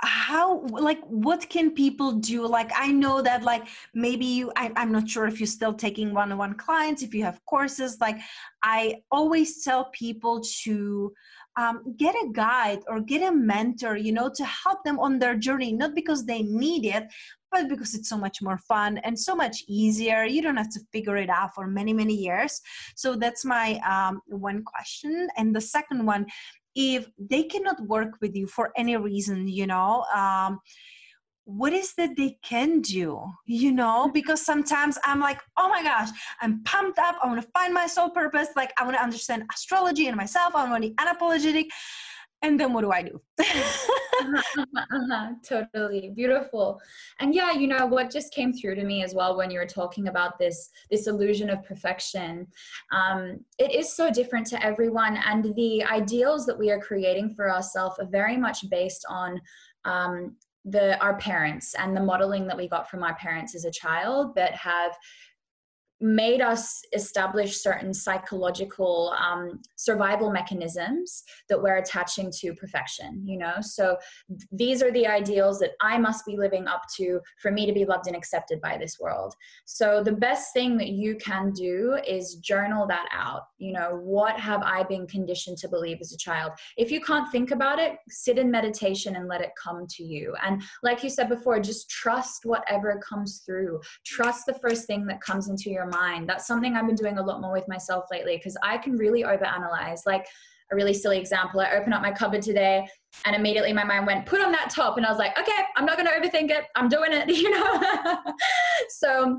how 0.00 0.60
like 0.68 1.00
what 1.06 1.48
can 1.48 1.72
people 1.72 2.12
do? 2.12 2.46
Like 2.46 2.70
i 2.76 2.92
know 2.92 3.20
that 3.22 3.42
like 3.42 3.66
maybe 3.94 4.26
you 4.26 4.52
I, 4.56 4.70
i'm 4.76 4.92
not 4.92 5.08
sure 5.08 5.26
if 5.26 5.40
you're 5.40 5.46
still 5.48 5.74
taking 5.74 6.14
one-on-one 6.14 6.54
clients 6.54 7.02
if 7.02 7.14
you 7.14 7.24
have 7.24 7.40
courses. 7.46 7.98
Like 8.00 8.18
i 8.62 9.02
always 9.10 9.64
tell 9.64 9.86
people 9.86 10.40
to 10.62 11.12
um, 11.58 11.82
get 11.96 12.14
a 12.14 12.28
guide 12.32 12.80
or 12.88 13.00
get 13.00 13.28
a 13.28 13.34
mentor, 13.34 13.96
you 13.96 14.12
know, 14.12 14.30
to 14.34 14.44
help 14.44 14.84
them 14.84 14.98
on 15.00 15.18
their 15.18 15.34
journey, 15.34 15.72
not 15.72 15.92
because 15.94 16.24
they 16.24 16.42
need 16.42 16.86
it, 16.86 17.04
but 17.50 17.68
because 17.68 17.94
it's 17.94 18.08
so 18.08 18.16
much 18.16 18.40
more 18.40 18.58
fun 18.58 18.98
and 18.98 19.18
so 19.18 19.34
much 19.34 19.64
easier. 19.66 20.22
You 20.22 20.40
don't 20.40 20.56
have 20.56 20.70
to 20.70 20.80
figure 20.92 21.16
it 21.16 21.28
out 21.28 21.54
for 21.54 21.66
many, 21.66 21.92
many 21.92 22.14
years. 22.14 22.60
So 22.94 23.16
that's 23.16 23.44
my 23.44 23.80
um, 23.80 24.20
one 24.26 24.62
question. 24.62 25.28
And 25.36 25.54
the 25.54 25.60
second 25.60 26.06
one, 26.06 26.26
if 26.76 27.08
they 27.18 27.42
cannot 27.42 27.80
work 27.80 28.12
with 28.20 28.36
you 28.36 28.46
for 28.46 28.70
any 28.76 28.96
reason, 28.96 29.48
you 29.48 29.66
know, 29.66 30.04
um, 30.14 30.60
what 31.48 31.72
is 31.72 31.94
that 31.94 32.14
they 32.14 32.36
can 32.42 32.82
do 32.82 33.24
you 33.46 33.72
know? 33.72 34.10
Because 34.12 34.44
sometimes 34.44 34.98
i'm 35.04 35.20
like 35.20 35.40
oh 35.56 35.68
my 35.68 35.82
gosh 35.82 36.10
i'm 36.42 36.62
pumped 36.64 36.98
up. 36.98 37.16
I 37.22 37.26
want 37.26 37.40
to 37.40 37.48
find 37.56 37.72
my 37.72 37.86
soul 37.86 38.10
purpose. 38.10 38.48
Like 38.54 38.72
i 38.78 38.84
want 38.84 38.96
to 38.96 39.02
understand 39.02 39.44
astrology 39.52 40.08
and 40.08 40.16
myself. 40.16 40.54
I 40.54 40.68
want 40.68 40.82
to 40.82 40.90
be 40.90 40.94
unapologetic. 40.96 41.66
And 42.42 42.60
then 42.60 42.72
what 42.72 42.82
do 42.82 42.92
I 42.92 43.02
do? 43.02 43.20
uh-huh, 43.40 44.64
uh-huh, 44.76 45.28
totally. 45.42 46.12
Beautiful. 46.14 46.80
And 47.18 47.34
yeah 47.34 47.52
you 47.52 47.66
know 47.66 47.86
what 47.86 48.12
just 48.12 48.32
came 48.34 48.52
through 48.52 48.74
to 48.74 48.84
me 48.84 49.02
as 49.02 49.14
well 49.14 49.36
when 49.36 49.50
you 49.50 49.58
were 49.58 49.66
talking 49.66 50.08
about 50.08 50.38
this 50.38 50.68
this 50.90 51.06
illusion 51.06 51.48
of 51.48 51.64
perfection 51.64 52.46
um, 52.92 53.40
it 53.58 53.74
is 53.74 53.96
so 53.96 54.10
different 54.10 54.46
to 54.48 54.62
everyone. 54.62 55.16
And 55.24 55.54
the 55.56 55.82
ideals 55.84 56.44
that 56.44 56.58
we 56.58 56.70
are 56.70 56.80
creating 56.80 57.34
for 57.34 57.50
ourselves 57.50 57.98
are 57.98 58.06
very 58.06 58.36
much 58.36 58.68
based 58.68 59.06
on 59.08 59.40
um, 59.84 60.36
the 60.70 60.98
our 61.02 61.16
parents 61.18 61.74
and 61.74 61.96
the 61.96 62.00
modeling 62.00 62.46
that 62.46 62.56
we 62.56 62.68
got 62.68 62.90
from 62.90 63.02
our 63.02 63.14
parents 63.16 63.54
as 63.54 63.64
a 63.64 63.70
child 63.70 64.34
that 64.34 64.54
have 64.54 64.92
made 66.00 66.40
us 66.40 66.82
establish 66.92 67.60
certain 67.60 67.92
psychological 67.92 69.14
um, 69.18 69.60
survival 69.76 70.30
mechanisms 70.30 71.24
that 71.48 71.60
we're 71.60 71.76
attaching 71.76 72.30
to 72.30 72.54
perfection 72.54 73.22
you 73.24 73.38
know? 73.38 73.54
So 73.60 73.96
th- 74.28 74.42
these 74.52 74.82
are 74.82 74.90
the 74.92 75.06
ideals 75.06 75.58
that 75.60 75.72
i 75.80 75.98
must 75.98 76.24
be 76.24 76.36
living 76.36 76.66
up 76.66 76.82
to 76.96 77.20
for 77.40 77.50
me 77.50 77.66
to 77.66 77.72
be 77.72 77.84
loved 77.84 78.06
and 78.06 78.16
accepted 78.16 78.60
by 78.60 78.76
this 78.78 78.98
world. 79.00 79.34
So 79.64 80.02
the 80.02 80.12
best 80.12 80.52
thing 80.52 80.76
that 80.78 80.88
you 80.88 81.16
can 81.16 81.52
do 81.52 81.98
is 82.06 82.36
journal 82.36 82.86
that 82.86 83.08
out. 83.12 83.42
You 83.58 83.72
know 83.72 83.98
what 84.02 84.38
have 84.38 84.62
i 84.62 84.82
been 84.82 85.06
conditioned 85.06 85.58
to 85.58 85.68
believe 85.68 85.98
as 86.00 86.12
a 86.12 86.18
child? 86.18 86.52
If 86.76 86.90
you 86.90 87.00
can't 87.00 87.30
think 87.30 87.50
about 87.50 87.78
it 87.78 87.96
sit 88.08 88.38
in 88.38 88.50
meditation 88.50 89.16
and 89.16 89.28
let 89.28 89.40
it 89.40 89.50
come 89.62 89.86
to 89.88 90.04
you. 90.04 90.34
And 90.44 90.62
like 90.82 91.02
you 91.02 91.10
said 91.10 91.28
before 91.28 91.60
just 91.60 91.90
trust 91.90 92.44
whatever 92.44 93.00
comes 93.06 93.42
through. 93.44 93.80
Trust 94.04 94.46
the 94.46 94.54
first 94.54 94.86
thing 94.86 95.06
that 95.06 95.20
comes 95.20 95.48
into 95.48 95.70
your 95.70 95.86
mind. 95.88 96.28
That's 96.28 96.46
something 96.46 96.76
I've 96.76 96.86
been 96.86 96.96
doing 96.96 97.18
a 97.18 97.22
lot 97.22 97.40
more 97.40 97.52
with 97.52 97.68
myself 97.68 98.06
lately 98.10 98.36
because 98.36 98.56
I 98.62 98.78
can 98.78 98.96
really 98.96 99.22
overanalyze. 99.22 100.00
Like 100.06 100.26
a 100.70 100.76
really 100.76 100.94
silly 100.94 101.18
example, 101.18 101.60
I 101.60 101.72
opened 101.72 101.94
up 101.94 102.02
my 102.02 102.12
cupboard 102.12 102.42
today 102.42 102.86
and 103.24 103.34
immediately 103.34 103.72
my 103.72 103.84
mind 103.84 104.06
went, 104.06 104.26
put 104.26 104.40
on 104.42 104.52
that 104.52 104.70
top. 104.70 104.96
And 104.96 105.06
I 105.06 105.10
was 105.10 105.18
like, 105.18 105.38
okay, 105.38 105.62
I'm 105.76 105.86
not 105.86 105.96
going 105.96 106.08
to 106.08 106.12
overthink 106.12 106.50
it. 106.50 106.64
I'm 106.76 106.88
doing 106.88 107.12
it, 107.12 107.28
you 107.34 107.50
know? 107.50 108.18
so 108.90 109.38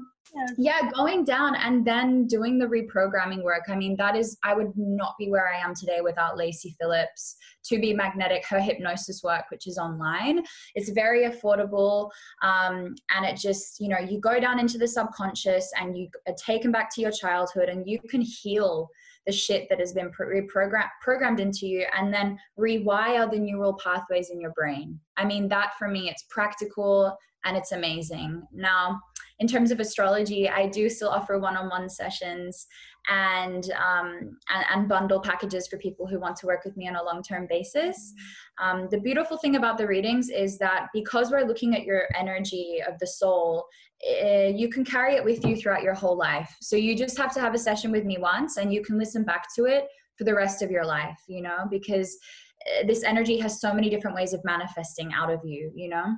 Yeah 0.57 0.79
going 0.93 1.23
down 1.23 1.55
and 1.55 1.85
then 1.85 2.27
doing 2.27 2.57
the 2.59 2.65
reprogramming 2.65 3.43
work. 3.43 3.63
I 3.69 3.75
mean 3.75 3.95
that 3.97 4.15
is 4.15 4.37
i 4.43 4.53
would 4.53 4.71
not 4.75 5.15
be 5.17 5.29
where 5.29 5.47
i 5.47 5.57
am 5.57 5.73
today 5.75 6.01
without 6.01 6.37
lacy 6.37 6.75
phillips 6.79 7.35
to 7.65 7.79
be 7.79 7.93
magnetic 7.93 8.45
her 8.47 8.59
hypnosis 8.59 9.21
work 9.23 9.45
which 9.49 9.67
is 9.67 9.77
online. 9.77 10.43
It's 10.75 10.89
very 10.89 11.23
affordable 11.29 12.09
um, 12.41 12.95
and 13.15 13.25
it 13.25 13.37
just 13.37 13.79
you 13.79 13.87
know 13.87 13.99
you 13.99 14.19
go 14.19 14.39
down 14.39 14.59
into 14.59 14.77
the 14.77 14.87
subconscious 14.87 15.71
and 15.79 15.97
you 15.97 16.07
are 16.27 16.35
taken 16.35 16.71
back 16.71 16.93
to 16.95 17.01
your 17.01 17.11
childhood 17.11 17.69
and 17.69 17.87
you 17.87 17.99
can 18.09 18.21
heal 18.21 18.89
the 19.25 19.31
shit 19.31 19.67
that 19.69 19.79
has 19.79 19.93
been 19.93 20.11
reprogrammed 20.11 20.89
programmed 21.01 21.39
into 21.39 21.67
you 21.67 21.85
and 21.97 22.13
then 22.13 22.37
rewire 22.57 23.29
the 23.29 23.37
neural 23.37 23.73
pathways 23.73 24.29
in 24.29 24.39
your 24.39 24.51
brain. 24.51 24.99
I 25.17 25.25
mean 25.25 25.47
that 25.49 25.73
for 25.77 25.87
me 25.87 26.09
it's 26.09 26.23
practical 26.29 27.17
and 27.45 27.55
it's 27.55 27.71
amazing. 27.71 28.43
Now 28.51 28.99
in 29.39 29.47
terms 29.47 29.71
of 29.71 29.79
astrology, 29.79 30.49
I 30.49 30.67
do 30.67 30.89
still 30.89 31.09
offer 31.09 31.39
one-on-one 31.39 31.89
sessions 31.89 32.67
and, 33.09 33.71
um, 33.71 34.37
and, 34.49 34.65
and 34.73 34.89
bundle 34.89 35.21
packages 35.21 35.67
for 35.67 35.77
people 35.77 36.05
who 36.05 36.19
want 36.19 36.35
to 36.37 36.45
work 36.45 36.65
with 36.65 36.75
me 36.75 36.87
on 36.87 36.97
a 36.97 37.03
long-term 37.03 37.47
basis. 37.49 38.13
Um, 38.61 38.87
the 38.91 38.99
beautiful 38.99 39.37
thing 39.37 39.55
about 39.55 39.77
the 39.77 39.87
readings 39.87 40.29
is 40.29 40.57
that 40.59 40.87
because 40.93 41.31
we're 41.31 41.47
looking 41.47 41.73
at 41.75 41.85
your 41.85 42.03
energy 42.17 42.79
of 42.85 42.99
the 42.99 43.07
soul, 43.07 43.65
uh, 44.07 44.47
you 44.53 44.69
can 44.69 44.83
carry 44.83 45.15
it 45.15 45.23
with 45.23 45.45
you 45.45 45.55
throughout 45.55 45.83
your 45.83 45.93
whole 45.93 46.17
life. 46.17 46.55
So 46.61 46.75
you 46.75 46.95
just 46.95 47.17
have 47.17 47.33
to 47.33 47.39
have 47.39 47.53
a 47.53 47.57
session 47.57 47.91
with 47.91 48.05
me 48.05 48.17
once, 48.17 48.57
and 48.57 48.73
you 48.73 48.81
can 48.81 48.97
listen 48.97 49.23
back 49.23 49.53
to 49.55 49.65
it 49.65 49.87
for 50.17 50.23
the 50.23 50.33
rest 50.33 50.61
of 50.61 50.71
your 50.71 50.85
life. 50.85 51.19
You 51.27 51.41
know, 51.41 51.65
because 51.69 52.17
eh, 52.65 52.85
this 52.87 53.03
energy 53.03 53.37
has 53.39 53.59
so 53.59 53.73
many 53.73 53.89
different 53.89 54.15
ways 54.15 54.33
of 54.33 54.43
manifesting 54.45 55.11
out 55.13 55.29
of 55.29 55.41
you. 55.43 55.71
You 55.75 55.89
know. 55.89 56.15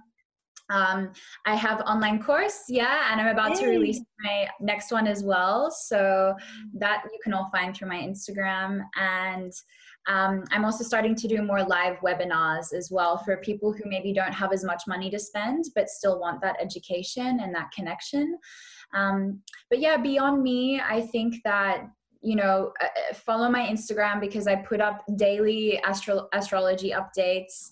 Um, 0.72 1.12
I 1.46 1.56
have 1.56 1.82
online 1.82 2.24
course, 2.24 2.64
yeah, 2.70 3.12
and 3.12 3.20
I'm 3.20 3.28
about 3.28 3.58
to 3.58 3.68
release 3.68 4.02
my 4.24 4.48
next 4.60 4.92
one 4.92 5.06
as 5.06 5.24
well. 5.24 5.70
So 5.70 6.34
that 6.76 7.04
you 7.12 7.20
can 7.24 7.34
all 7.34 7.50
find 7.52 7.76
through 7.76 7.90
my 7.90 7.98
Instagram. 7.98 8.82
And 8.96 9.52
um, 10.08 10.44
I'm 10.52 10.66
also 10.66 10.84
starting 10.84 11.16
to 11.16 11.28
do 11.28 11.44
more 11.44 11.64
live 11.64 11.98
webinars 12.00 12.74
as 12.74 12.90
well 12.90 13.18
for 13.18 13.38
people 13.38 13.74
who 13.74 13.84
maybe 13.86 14.14
don't 14.14 14.34
have 14.34 14.52
as 14.54 14.64
much 14.64 14.84
money 14.88 15.10
to 15.12 15.20
spend, 15.20 15.66
but 15.76 15.90
still 15.90 16.20
want 16.20 16.42
that 16.42 16.56
education 16.60 17.40
and 17.42 17.54
that 17.54 17.72
connection. 17.72 18.38
Um, 18.94 19.42
but 19.70 19.80
yeah, 19.80 19.98
beyond 19.98 20.42
me, 20.42 20.82
I 20.82 21.02
think 21.02 21.36
that 21.44 21.88
you 22.24 22.36
know 22.36 22.72
uh, 22.80 22.86
uh 22.86 23.14
follow 23.16 23.50
my 23.50 23.66
instagram 23.66 24.22
because 24.22 24.46
i 24.46 24.56
put 24.56 24.80
up 24.80 25.04
daily 25.16 25.80
astro- 25.80 26.28
astrology 26.34 26.92
updates 26.92 27.72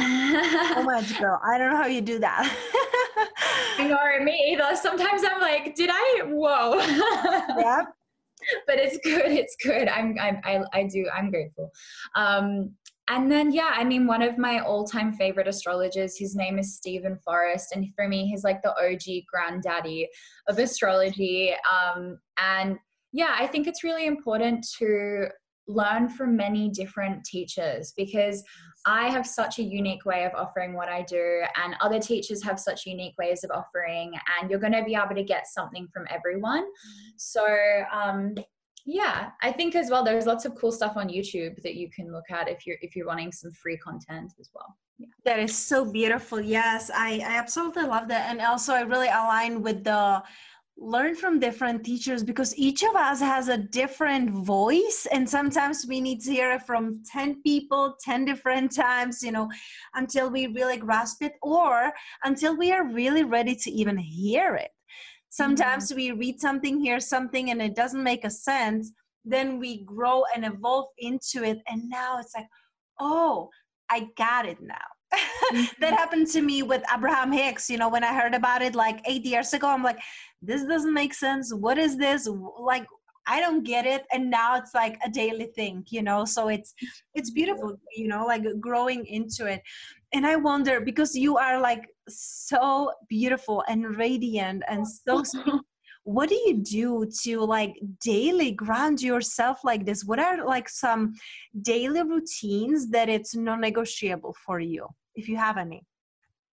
oh 0.00 0.82
my 0.84 1.02
girl 1.18 1.40
i 1.44 1.58
don't 1.58 1.70
know 1.70 1.76
how 1.76 1.86
you 1.86 2.00
do 2.00 2.18
that. 2.18 2.44
I 3.78 3.86
know 3.86 4.24
me 4.24 4.52
either. 4.52 4.76
Sometimes 4.76 5.22
i'm 5.24 5.40
like 5.40 5.74
did 5.74 5.90
i? 5.92 6.22
Whoa. 6.26 6.78
Yeah 7.60 7.82
but 8.66 8.78
it's 8.78 8.98
good 9.02 9.30
it's 9.30 9.56
good. 9.62 9.88
I'm, 9.88 10.16
I'm 10.20 10.40
I, 10.44 10.62
I 10.72 10.84
do 10.84 11.08
i'm 11.14 11.30
grateful. 11.30 11.70
Um 12.16 12.72
and 13.08 13.30
then 13.30 13.52
yeah 13.52 13.72
i 13.74 13.82
mean 13.82 14.06
one 14.06 14.22
of 14.22 14.38
my 14.38 14.60
all-time 14.60 15.12
favorite 15.12 15.48
astrologers 15.48 16.16
his 16.16 16.36
name 16.36 16.58
is 16.58 16.76
steven 16.76 17.18
forrest 17.24 17.72
and 17.74 17.86
for 17.94 18.06
me 18.06 18.26
he's 18.26 18.44
like 18.44 18.62
the 18.62 18.70
og 18.70 19.24
granddaddy 19.30 20.08
of 20.48 20.58
astrology. 20.58 21.54
Um 21.70 22.18
and 22.38 22.78
yeah 23.12 23.34
i 23.38 23.46
think 23.46 23.66
it's 23.66 23.84
really 23.84 24.06
important 24.06 24.66
to 24.78 25.28
learn 25.66 26.08
from 26.08 26.36
many 26.36 26.68
different 26.68 27.24
teachers 27.24 27.92
because 27.96 28.42
I 28.86 29.08
have 29.10 29.26
such 29.26 29.58
a 29.58 29.62
unique 29.62 30.04
way 30.04 30.24
of 30.24 30.32
offering 30.34 30.74
what 30.74 30.88
I 30.88 31.02
do, 31.02 31.42
and 31.62 31.74
other 31.80 31.98
teachers 31.98 32.42
have 32.42 32.58
such 32.58 32.86
unique 32.86 33.14
ways 33.18 33.44
of 33.44 33.50
offering, 33.50 34.12
and 34.40 34.50
you're 34.50 34.60
going 34.60 34.72
to 34.72 34.84
be 34.84 34.94
able 34.94 35.14
to 35.14 35.22
get 35.22 35.46
something 35.46 35.86
from 35.92 36.06
everyone. 36.08 36.64
So, 37.16 37.46
um, 37.92 38.34
yeah, 38.86 39.30
I 39.42 39.52
think 39.52 39.74
as 39.74 39.90
well, 39.90 40.02
there's 40.02 40.26
lots 40.26 40.46
of 40.46 40.54
cool 40.54 40.72
stuff 40.72 40.96
on 40.96 41.08
YouTube 41.08 41.62
that 41.62 41.74
you 41.74 41.90
can 41.90 42.10
look 42.10 42.30
at 42.30 42.48
if 42.48 42.66
you're 42.66 42.78
if 42.80 42.96
you're 42.96 43.06
wanting 43.06 43.32
some 43.32 43.52
free 43.52 43.76
content 43.76 44.32
as 44.40 44.50
well. 44.54 44.76
Yeah. 44.98 45.08
That 45.24 45.38
is 45.38 45.56
so 45.56 45.90
beautiful. 45.90 46.40
Yes, 46.40 46.90
I, 46.94 47.22
I 47.26 47.36
absolutely 47.36 47.84
love 47.84 48.08
that, 48.08 48.30
and 48.30 48.40
also 48.40 48.72
I 48.72 48.80
really 48.82 49.08
align 49.08 49.62
with 49.62 49.84
the 49.84 50.22
learn 50.80 51.14
from 51.14 51.38
different 51.38 51.84
teachers 51.84 52.24
because 52.24 52.56
each 52.56 52.82
of 52.82 52.96
us 52.96 53.20
has 53.20 53.48
a 53.48 53.58
different 53.58 54.30
voice. 54.30 55.06
And 55.12 55.28
sometimes 55.28 55.84
we 55.86 56.00
need 56.00 56.22
to 56.22 56.32
hear 56.32 56.52
it 56.52 56.62
from 56.62 57.02
10 57.12 57.42
people 57.42 57.96
10 58.00 58.24
different 58.24 58.74
times 58.86 59.22
you 59.22 59.30
know 59.30 59.48
until 59.94 60.30
we 60.30 60.46
really 60.46 60.78
grasp 60.78 61.22
it 61.22 61.34
or 61.42 61.92
until 62.24 62.56
we 62.56 62.72
are 62.72 62.86
really 62.86 63.24
ready 63.24 63.54
to 63.54 63.70
even 63.70 63.98
hear 63.98 64.56
it. 64.56 64.70
Sometimes 65.28 65.88
mm-hmm. 65.88 65.96
we 65.96 66.12
read 66.12 66.40
something 66.40 66.80
hear 66.80 66.98
something 66.98 67.50
and 67.50 67.60
it 67.60 67.76
doesn't 67.76 68.02
make 68.02 68.24
a 68.24 68.30
sense. 68.30 68.90
Then 69.24 69.58
we 69.58 69.84
grow 69.84 70.24
and 70.34 70.46
evolve 70.46 70.88
into 70.98 71.44
it. 71.44 71.58
And 71.68 71.88
now 71.88 72.18
it's 72.18 72.34
like 72.34 72.46
oh 73.00 73.48
i 73.90 74.06
got 74.16 74.46
it 74.46 74.58
now 74.60 74.76
that 75.80 75.92
happened 75.92 76.26
to 76.28 76.42
me 76.42 76.62
with 76.62 76.82
Abraham 76.94 77.32
Hicks. 77.32 77.68
You 77.68 77.78
know, 77.78 77.88
when 77.88 78.04
I 78.04 78.14
heard 78.14 78.34
about 78.34 78.62
it 78.62 78.74
like 78.74 79.00
eight 79.06 79.24
years 79.24 79.52
ago, 79.52 79.68
I'm 79.68 79.82
like, 79.82 79.98
this 80.42 80.64
doesn't 80.64 80.94
make 80.94 81.14
sense. 81.14 81.52
What 81.52 81.78
is 81.78 81.96
this? 81.96 82.28
Like, 82.58 82.86
I 83.26 83.40
don't 83.40 83.64
get 83.64 83.86
it. 83.86 84.04
And 84.12 84.30
now 84.30 84.56
it's 84.56 84.74
like 84.74 84.98
a 85.04 85.10
daily 85.10 85.46
thing, 85.54 85.84
you 85.90 86.02
know. 86.02 86.24
So 86.24 86.48
it's 86.48 86.74
it's 87.14 87.30
beautiful, 87.30 87.76
you 87.94 88.08
know, 88.08 88.24
like 88.24 88.44
growing 88.60 89.04
into 89.06 89.46
it. 89.46 89.62
And 90.12 90.26
I 90.26 90.36
wonder 90.36 90.80
because 90.80 91.14
you 91.14 91.36
are 91.36 91.60
like 91.60 91.86
so 92.08 92.92
beautiful 93.08 93.62
and 93.68 93.96
radiant 93.96 94.62
and 94.68 94.86
so 94.86 95.22
what 96.04 96.28
do 96.28 96.34
you 96.34 96.58
do 96.62 97.08
to 97.22 97.40
like 97.40 97.74
daily 98.02 98.52
ground 98.52 99.02
yourself 99.02 99.58
like 99.64 99.84
this 99.84 100.04
what 100.04 100.18
are 100.18 100.44
like 100.44 100.68
some 100.68 101.14
daily 101.62 102.02
routines 102.02 102.88
that 102.88 103.08
it's 103.08 103.36
non-negotiable 103.36 104.34
for 104.44 104.58
you 104.58 104.86
if 105.14 105.28
you 105.28 105.36
have 105.36 105.56
any 105.56 105.84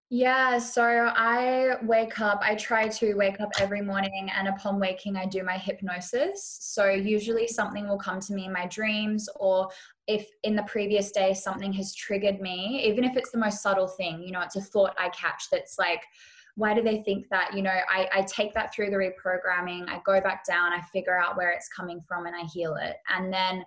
yeah, 0.10 0.58
so 0.58 0.84
I 0.86 1.76
wake 1.84 2.22
up, 2.22 2.39
I 2.41 2.56
try 2.56 2.88
to 2.88 3.13
wake 3.15 3.41
up 3.41 3.50
every 3.60 3.82
morning, 3.82 4.32
and 4.34 4.48
upon 4.48 4.80
waking, 4.80 5.17
I 5.17 5.26
do 5.26 5.43
my 5.43 5.58
hypnosis. 5.58 6.60
So, 6.62 6.88
usually, 6.88 7.46
something 7.46 7.89
will 7.89 7.98
come 7.98 8.22
to 8.22 8.34
me 8.34 8.46
in 8.46 8.54
my 8.54 8.67
dreams, 8.67 9.28
or 9.36 9.67
if 10.08 10.26
in 10.43 10.56
the 10.56 10.63
previous 10.63 11.12
day 11.12 11.34
something 11.34 11.74
has 11.74 11.93
triggered 11.93 12.39
me, 12.39 12.86
even 12.88 13.04
if 13.04 13.17
it's 13.17 13.32
the 13.32 13.38
most 13.38 13.62
subtle 13.62 13.89
thing, 13.89 14.24
you 14.24 14.32
know, 14.32 14.39
it's 14.39 14.56
a 14.56 14.62
thought 14.62 14.96
I 14.98 15.10
catch 15.10 15.50
that's 15.52 15.78
like, 15.78 16.04
why 16.56 16.74
do 16.74 16.82
they 16.82 17.04
think 17.04 17.28
that? 17.28 17.54
You 17.54 17.62
know, 17.62 17.78
I, 17.89 18.08
I 18.13 18.22
take 18.22 18.54
that 18.54 18.74
through 18.74 18.91
the 18.91 18.96
reprogramming, 18.96 19.89
I 19.89 20.00
go 20.06 20.22
back 20.22 20.46
down, 20.46 20.72
I 20.72 20.80
figure 20.93 21.20
out 21.20 21.36
where 21.36 21.52
it's 21.52 21.67
coming 21.67 22.00
from, 22.08 22.28
and 22.28 22.36
I 22.36 22.43
heal 22.43 22.78
it. 22.82 22.96
And 23.13 23.32
then 23.34 23.65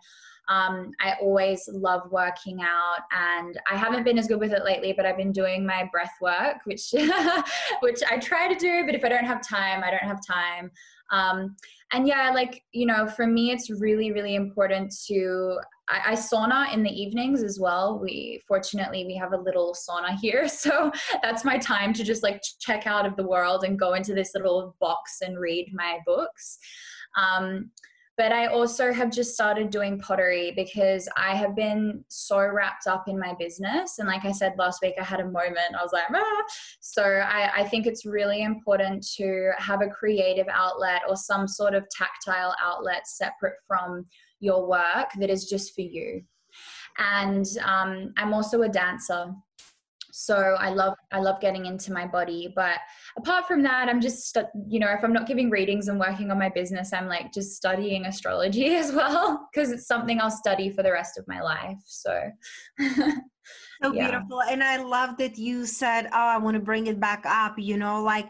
um, 0.51 0.91
I 1.01 1.15
always 1.23 1.69
love 1.73 2.11
working 2.11 2.61
out, 2.61 3.03
and 3.13 3.59
I 3.71 3.77
haven't 3.77 4.03
been 4.03 4.19
as 4.19 4.27
good 4.27 4.41
with 4.41 4.53
it 4.53 4.65
lately, 4.65 4.93
but 4.93 5.07
I've 5.07 5.17
been 5.17 5.31
doing 5.31 5.65
my 5.65 5.89
breath 5.93 6.13
work, 6.21 6.57
which 6.65 6.93
which 7.81 8.01
I 8.11 8.19
try 8.19 8.53
to 8.53 8.59
do, 8.59 8.85
but 8.85 8.97
if 8.97 9.05
I 9.05 9.09
don't 9.09 9.25
have 9.25 9.47
time, 9.47 9.85
I 9.85 9.91
don't 9.93 10.03
have 10.03 10.19
time. 10.27 10.73
Um, 11.13 11.55
and 11.93 12.07
yeah, 12.09 12.33
like 12.35 12.65
you 12.73 12.85
know, 12.85 13.07
for 13.07 13.29
me, 13.29 13.53
it's 13.53 13.71
really 13.71 14.11
really 14.11 14.35
important 14.35 14.93
to 15.07 15.59
I, 15.89 16.13
I, 16.13 16.15
sauna 16.15 16.75
in 16.75 16.83
the 16.83 16.91
evenings 16.91 17.45
as 17.45 17.61
well. 17.61 18.01
We 18.01 18.43
fortunately 18.49 19.05
we 19.05 19.15
have 19.17 19.33
a 19.33 19.41
little 19.41 19.73
sauna 19.73 20.19
here, 20.21 20.49
so 20.49 20.91
that's 21.23 21.45
my 21.45 21.59
time 21.59 21.93
to 21.93 22.03
just 22.03 22.25
like 22.25 22.43
check 22.59 22.89
out 22.89 23.07
of 23.07 23.15
the 23.15 23.27
world 23.27 23.63
and 23.63 23.79
go 23.79 23.95
into 23.95 24.15
this 24.15 24.33
little 24.35 24.75
box 24.81 25.19
and 25.23 25.39
read 25.39 25.71
my 25.73 25.99
books. 26.05 26.59
Um, 27.17 27.71
but 28.17 28.33
I 28.33 28.47
also 28.47 28.93
have 28.93 29.11
just 29.11 29.33
started 29.35 29.71
doing 29.71 29.99
pottery 29.99 30.53
because 30.55 31.09
I 31.17 31.35
have 31.35 31.57
been 31.57 32.05
so 32.09 32.39
wrapped 32.39 32.87
up 32.87 33.09
in 33.09 33.19
my 33.19 33.35
business. 33.39 33.99
And 33.99 34.07
like 34.07 34.25
I 34.25 34.33
said 34.33 34.55
last 34.59 34.81
week, 34.83 34.95
I 35.01 35.05
had 35.05 35.21
a 35.21 35.25
moment, 35.25 35.75
I 35.79 35.83
was 35.83 35.93
like, 35.93 36.05
ah. 36.15 36.43
So 36.81 37.03
I, 37.03 37.61
I 37.61 37.65
think 37.65 37.87
it's 37.87 38.05
really 38.05 38.43
important 38.43 39.07
to 39.17 39.53
have 39.59 39.81
a 39.81 39.89
creative 39.89 40.49
outlet 40.53 41.03
or 41.09 41.17
some 41.17 41.49
sort 41.49 41.75
of 41.75 41.87
tactile 41.97 42.55
outlet 42.63 43.07
separate 43.07 43.57
from 43.67 44.07
your 44.41 44.69
work 44.69 45.09
that 45.19 45.31
is 45.31 45.47
just 45.47 45.75
for 45.75 45.83
you. 45.83 46.23
And 46.99 47.47
um, 47.65 48.13
I'm 48.17 48.35
also 48.35 48.63
a 48.63 48.69
dancer 48.69 49.33
so 50.13 50.57
i 50.59 50.71
love 50.71 50.95
i 51.13 51.19
love 51.19 51.41
getting 51.41 51.67
into 51.67 51.93
my 51.93 52.07
body 52.07 52.53
but 52.55 52.79
apart 53.17 53.47
from 53.47 53.63
that 53.63 53.89
i'm 53.89 54.01
just 54.01 54.37
you 54.69 54.79
know 54.81 54.89
if 54.91 55.03
i'm 55.05 55.13
not 55.13 55.27
giving 55.27 55.51
readings 55.51 55.89
and 55.89 55.99
working 55.99 56.31
on 56.31 56.39
my 56.39 56.49
business 56.49 56.93
i'm 56.93 57.09
like 57.09 57.33
just 57.33 57.57
studying 57.57 58.07
astrology 58.07 58.75
as 58.83 58.93
well 58.93 59.49
because 59.53 59.71
it's 59.71 59.87
something 59.87 60.21
i'll 60.21 60.31
study 60.31 60.71
for 60.71 60.83
the 60.83 60.93
rest 60.93 61.19
of 61.19 61.27
my 61.29 61.41
life 61.41 61.79
so 61.85 62.31
so 62.81 62.93
yeah. 63.93 64.11
beautiful 64.11 64.43
and 64.43 64.63
i 64.63 64.77
love 64.77 65.17
that 65.17 65.37
you 65.39 65.67
said 65.67 66.07
oh 66.07 66.29
i 66.35 66.37
want 66.37 66.55
to 66.55 66.61
bring 66.61 66.87
it 66.87 67.01
back 67.01 67.23
up 67.27 67.55
you 67.59 67.77
know 67.77 68.03
like 68.03 68.29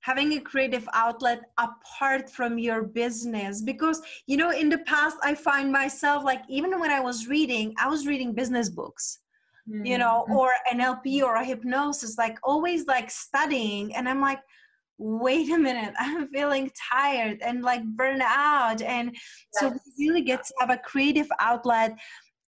having 0.00 0.34
a 0.34 0.40
creative 0.40 0.88
outlet 0.92 1.40
apart 1.58 2.30
from 2.30 2.58
your 2.58 2.84
business 2.84 3.60
because 3.60 4.00
you 4.26 4.36
know 4.36 4.50
in 4.50 4.68
the 4.68 4.78
past 4.78 5.16
i 5.24 5.34
find 5.34 5.72
myself 5.72 6.22
like 6.24 6.42
even 6.48 6.78
when 6.78 6.90
i 6.92 7.00
was 7.00 7.26
reading 7.26 7.74
i 7.78 7.88
was 7.88 8.06
reading 8.06 8.32
business 8.32 8.70
books 8.70 9.18
mm-hmm. 9.68 9.84
you 9.84 9.98
know 9.98 10.26
or 10.30 10.50
NLP 10.72 11.22
or 11.22 11.36
a 11.36 11.44
hypnosis 11.44 12.16
like 12.18 12.38
always 12.42 12.86
like 12.86 13.10
studying 13.10 13.94
and 13.94 14.08
i'm 14.08 14.20
like 14.20 14.40
wait 14.98 15.50
a 15.50 15.58
minute 15.58 15.94
i'm 15.98 16.28
feeling 16.28 16.70
tired 16.90 17.38
and 17.42 17.62
like 17.62 17.84
burn 17.84 18.20
out 18.22 18.80
and 18.82 19.10
yes. 19.12 19.20
so 19.52 19.68
we 19.70 20.06
really 20.08 20.22
get 20.22 20.44
to 20.44 20.54
have 20.60 20.70
a 20.70 20.78
creative 20.78 21.28
outlet 21.40 21.96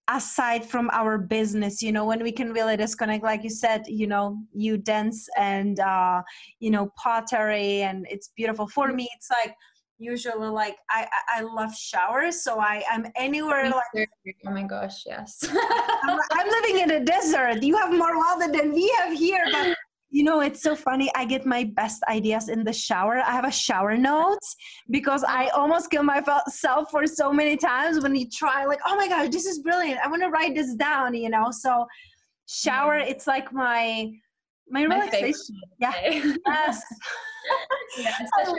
aside 0.10 0.66
from 0.66 0.90
our 0.92 1.18
business 1.18 1.82
you 1.82 1.92
know 1.92 2.04
when 2.04 2.22
we 2.22 2.32
can 2.32 2.52
really 2.52 2.76
disconnect 2.76 3.24
like 3.24 3.42
you 3.42 3.50
said 3.50 3.84
you 3.88 4.06
know 4.06 4.38
you 4.52 4.78
dance 4.78 5.30
and 5.38 5.80
uh 5.80 6.22
you 6.60 6.70
know 6.70 6.92
pottery 7.02 7.84
and 7.84 8.06
it's 8.10 8.30
beautiful 8.36 8.68
for 8.68 8.88
mm-hmm. 8.88 8.98
me 8.98 9.10
it's 9.16 9.30
like 9.30 9.56
usually 10.04 10.48
like 10.48 10.76
I 10.90 11.08
I 11.36 11.42
love 11.42 11.76
showers, 11.76 12.44
so 12.44 12.60
I 12.60 12.84
I'm 12.92 13.08
anywhere 13.16 13.70
like. 13.70 14.10
Oh 14.46 14.52
my 14.52 14.64
gosh, 14.64 15.04
yes. 15.06 15.44
I'm, 15.50 16.20
I'm, 16.32 16.50
living 16.50 16.80
in 16.80 16.92
a 16.92 17.00
desert. 17.04 17.64
You 17.64 17.78
have 17.78 17.92
more 17.92 18.18
water 18.18 18.52
than 18.52 18.74
we 18.74 18.94
have 19.00 19.18
here, 19.18 19.46
but 19.52 19.76
you 20.10 20.24
know 20.24 20.42
it's 20.42 20.62
so 20.62 20.76
funny. 20.76 21.10
I 21.16 21.26
get 21.26 21.46
my 21.46 21.64
best 21.64 22.04
ideas 22.10 22.50
in 22.50 22.64
the 22.64 22.74
shower. 22.74 23.18
I 23.18 23.32
have 23.32 23.46
a 23.46 23.52
shower 23.52 23.98
notes 23.98 24.56
because 24.90 25.24
I 25.24 25.48
almost 25.48 25.90
kill 25.90 26.04
myself 26.04 26.92
for 26.92 27.08
so 27.08 27.32
many 27.34 27.58
times 27.58 28.04
when 28.04 28.16
you 28.16 28.30
try 28.30 28.66
like, 28.66 28.82
oh 28.86 28.96
my 28.96 29.08
gosh, 29.08 29.30
this 29.30 29.46
is 29.46 29.60
brilliant. 29.60 30.00
I 30.04 30.08
want 30.10 30.22
to 30.24 30.30
write 30.30 30.56
this 30.56 30.76
down. 30.76 31.14
You 31.14 31.30
know, 31.30 31.48
so 31.52 31.88
shower. 32.48 33.00
Mm. 33.00 33.10
It's 33.10 33.28
like 33.28 33.52
my 33.54 34.12
my, 34.70 34.86
my 34.88 34.96
relaxation. 34.96 35.60
Yeah. 35.80 35.94
yes. 36.48 36.82
yeah, 37.98 38.16
a, 38.20 38.50
oh. 38.50 38.56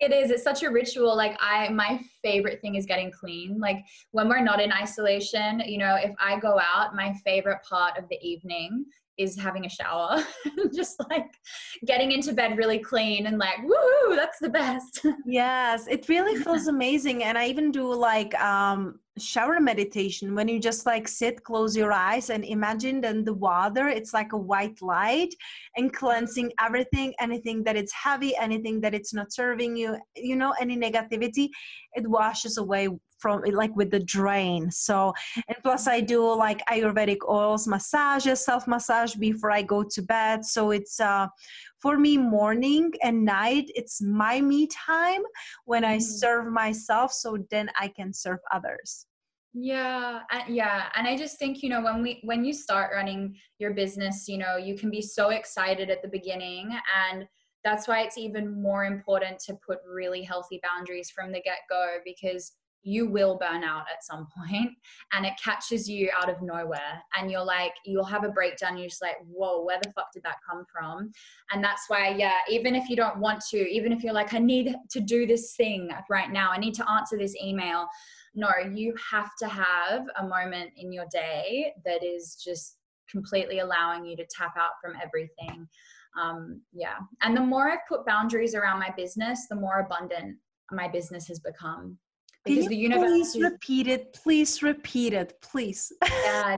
it 0.00 0.12
is. 0.12 0.30
It's 0.30 0.42
such 0.42 0.62
a 0.62 0.70
ritual. 0.70 1.14
Like 1.16 1.36
I, 1.40 1.68
my 1.68 2.00
favorite 2.22 2.60
thing 2.60 2.76
is 2.76 2.86
getting 2.86 3.10
clean. 3.10 3.58
Like 3.58 3.84
when 4.12 4.28
we're 4.28 4.42
not 4.42 4.60
in 4.60 4.72
isolation, 4.72 5.60
you 5.60 5.78
know, 5.78 5.96
if 5.96 6.12
I 6.18 6.38
go 6.38 6.58
out, 6.58 6.94
my 6.94 7.14
favorite 7.24 7.62
part 7.68 7.98
of 7.98 8.08
the 8.08 8.18
evening 8.22 8.86
is 9.18 9.38
having 9.38 9.66
a 9.66 9.68
shower, 9.68 10.24
just 10.74 10.96
like 11.10 11.26
getting 11.86 12.12
into 12.12 12.32
bed 12.32 12.56
really 12.56 12.78
clean 12.78 13.26
and 13.26 13.38
like, 13.38 13.58
woohoo, 13.58 14.16
that's 14.16 14.38
the 14.40 14.48
best. 14.48 15.04
yes, 15.26 15.86
it 15.86 16.08
really 16.08 16.42
feels 16.42 16.66
amazing. 16.66 17.22
And 17.24 17.36
I 17.36 17.46
even 17.46 17.70
do 17.70 17.92
like 17.92 18.34
um, 18.40 18.98
shower 19.18 19.60
meditation 19.60 20.34
when 20.34 20.48
you 20.48 20.58
just 20.58 20.86
like 20.86 21.06
sit, 21.06 21.44
close 21.44 21.76
your 21.76 21.92
eyes, 21.92 22.30
and 22.30 22.44
imagine 22.44 23.00
then 23.00 23.24
the 23.24 23.34
water, 23.34 23.88
it's 23.88 24.14
like 24.14 24.32
a 24.32 24.38
white 24.38 24.80
light 24.80 25.34
and 25.76 25.92
cleansing 25.92 26.52
everything, 26.60 27.14
anything 27.20 27.62
that 27.64 27.76
it's 27.76 27.92
heavy, 27.92 28.34
anything 28.36 28.80
that 28.80 28.94
it's 28.94 29.12
not 29.12 29.32
serving 29.32 29.76
you, 29.76 29.96
you 30.16 30.36
know, 30.36 30.54
any 30.60 30.76
negativity, 30.76 31.48
it 31.94 32.06
washes 32.08 32.56
away 32.56 32.88
from 33.22 33.42
like 33.52 33.74
with 33.76 33.90
the 33.90 34.00
drain. 34.00 34.70
So 34.70 35.14
and 35.48 35.56
plus 35.62 35.86
i 35.86 36.00
do 36.00 36.20
like 36.34 36.60
ayurvedic 36.66 37.18
oils 37.28 37.66
massages 37.68 38.44
self 38.44 38.66
massage 38.66 39.14
before 39.14 39.52
i 39.52 39.62
go 39.62 39.84
to 39.84 40.02
bed. 40.02 40.44
So 40.44 40.72
it's 40.72 40.98
uh 41.00 41.28
for 41.80 41.96
me 41.98 42.16
morning 42.18 42.92
and 43.02 43.24
night 43.24 43.70
it's 43.74 44.02
my 44.02 44.40
me 44.40 44.68
time 44.68 45.22
when 45.64 45.84
i 45.84 45.96
mm-hmm. 45.96 46.18
serve 46.22 46.46
myself 46.52 47.12
so 47.12 47.38
then 47.50 47.70
i 47.78 47.88
can 47.88 48.12
serve 48.12 48.40
others. 48.52 49.06
Yeah 49.54 50.20
and 50.30 50.54
yeah 50.54 50.88
and 50.96 51.06
i 51.06 51.14
just 51.14 51.38
think 51.38 51.62
you 51.62 51.68
know 51.68 51.82
when 51.82 52.02
we 52.02 52.20
when 52.24 52.42
you 52.42 52.54
start 52.54 52.90
running 52.94 53.36
your 53.58 53.74
business 53.74 54.26
you 54.26 54.38
know 54.38 54.56
you 54.56 54.74
can 54.78 54.90
be 54.90 55.02
so 55.02 55.28
excited 55.28 55.90
at 55.90 56.00
the 56.00 56.08
beginning 56.08 56.70
and 57.06 57.26
that's 57.64 57.86
why 57.86 58.00
it's 58.00 58.18
even 58.18 58.60
more 58.60 58.84
important 58.84 59.38
to 59.40 59.54
put 59.64 59.78
really 59.86 60.22
healthy 60.22 60.60
boundaries 60.62 61.10
from 61.10 61.32
the 61.32 61.40
get-go 61.40 61.98
because 62.04 62.52
you 62.82 63.08
will 63.08 63.38
burn 63.38 63.62
out 63.62 63.84
at 63.92 64.04
some 64.04 64.26
point 64.36 64.70
and 65.12 65.24
it 65.24 65.32
catches 65.42 65.88
you 65.88 66.10
out 66.16 66.28
of 66.28 66.42
nowhere 66.42 67.02
and 67.16 67.30
you're 67.30 67.44
like 67.44 67.72
you'll 67.84 68.04
have 68.04 68.24
a 68.24 68.28
breakdown 68.28 68.76
you're 68.76 68.88
just 68.88 69.02
like 69.02 69.16
whoa 69.26 69.64
where 69.64 69.78
the 69.82 69.92
fuck 69.92 70.12
did 70.12 70.22
that 70.22 70.36
come 70.48 70.64
from? 70.72 71.10
And 71.52 71.62
that's 71.62 71.84
why 71.88 72.08
yeah 72.08 72.38
even 72.48 72.74
if 72.74 72.88
you 72.88 72.96
don't 72.96 73.18
want 73.18 73.42
to 73.50 73.58
even 73.58 73.92
if 73.92 74.02
you're 74.02 74.12
like 74.12 74.34
i 74.34 74.38
need 74.38 74.74
to 74.90 75.00
do 75.00 75.26
this 75.26 75.54
thing 75.54 75.90
right 76.10 76.30
now 76.30 76.50
i 76.50 76.58
need 76.58 76.74
to 76.74 76.90
answer 76.90 77.16
this 77.16 77.34
email 77.42 77.86
no 78.34 78.48
you 78.72 78.94
have 79.10 79.30
to 79.38 79.48
have 79.48 80.06
a 80.18 80.26
moment 80.26 80.70
in 80.76 80.92
your 80.92 81.06
day 81.12 81.72
that 81.84 82.02
is 82.04 82.40
just 82.42 82.76
completely 83.12 83.58
allowing 83.60 84.06
you 84.06 84.16
to 84.16 84.26
tap 84.34 84.54
out 84.56 84.72
from 84.82 84.94
everything. 85.02 85.68
Um, 86.20 86.62
yeah. 86.72 86.96
And 87.22 87.36
the 87.36 87.40
more 87.40 87.70
i've 87.70 87.86
put 87.88 88.04
boundaries 88.04 88.54
around 88.54 88.78
my 88.78 88.90
business 88.96 89.46
the 89.48 89.56
more 89.56 89.80
abundant 89.80 90.36
my 90.70 90.88
business 90.88 91.26
has 91.28 91.38
become 91.40 91.98
because 92.44 92.66
the 92.66 92.76
universe 92.76 93.32
please 93.32 93.42
repeat 93.42 93.86
it? 93.86 94.12
Please 94.12 94.62
repeat 94.62 95.12
it 95.12 95.40
please. 95.42 95.92
Yeah 96.02 96.56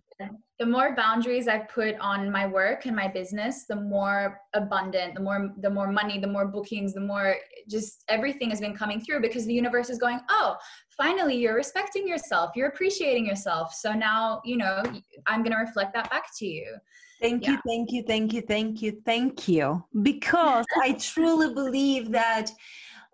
the 0.60 0.64
more 0.64 0.94
boundaries 0.94 1.48
i 1.48 1.58
put 1.58 1.96
on 1.98 2.30
my 2.30 2.46
work 2.46 2.86
and 2.86 2.94
my 2.94 3.08
business 3.08 3.64
the 3.64 3.74
more 3.74 4.40
abundant 4.54 5.12
the 5.12 5.20
more 5.20 5.52
the 5.58 5.68
more 5.68 5.90
money 5.90 6.20
the 6.20 6.28
more 6.28 6.46
bookings 6.46 6.94
the 6.94 7.00
more 7.00 7.34
just 7.68 8.04
everything 8.08 8.50
has 8.50 8.60
been 8.60 8.74
coming 8.74 9.00
through 9.00 9.20
because 9.20 9.44
the 9.46 9.52
universe 9.52 9.90
is 9.90 9.98
going 9.98 10.20
oh 10.28 10.56
finally 10.96 11.36
you're 11.36 11.54
respecting 11.54 12.06
yourself. 12.06 12.50
You're 12.54 12.68
appreciating 12.68 13.26
yourself. 13.26 13.74
So 13.74 13.92
now 13.92 14.40
you 14.44 14.56
know 14.56 14.82
i'm 15.26 15.42
going 15.42 15.52
to 15.52 15.58
reflect 15.58 15.94
that 15.94 16.10
back 16.10 16.26
to 16.38 16.46
you. 16.46 16.76
Thank 17.20 17.44
yeah. 17.44 17.52
you, 17.52 17.58
thank 17.66 17.92
you, 17.92 18.02
thank 18.06 18.32
you, 18.32 18.42
thank 18.42 18.82
you, 18.82 19.00
thank 19.04 19.48
you. 19.48 19.84
Because 20.02 20.66
I 20.82 20.92
truly 20.92 21.54
believe 21.54 22.10
that, 22.10 22.50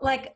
like, 0.00 0.34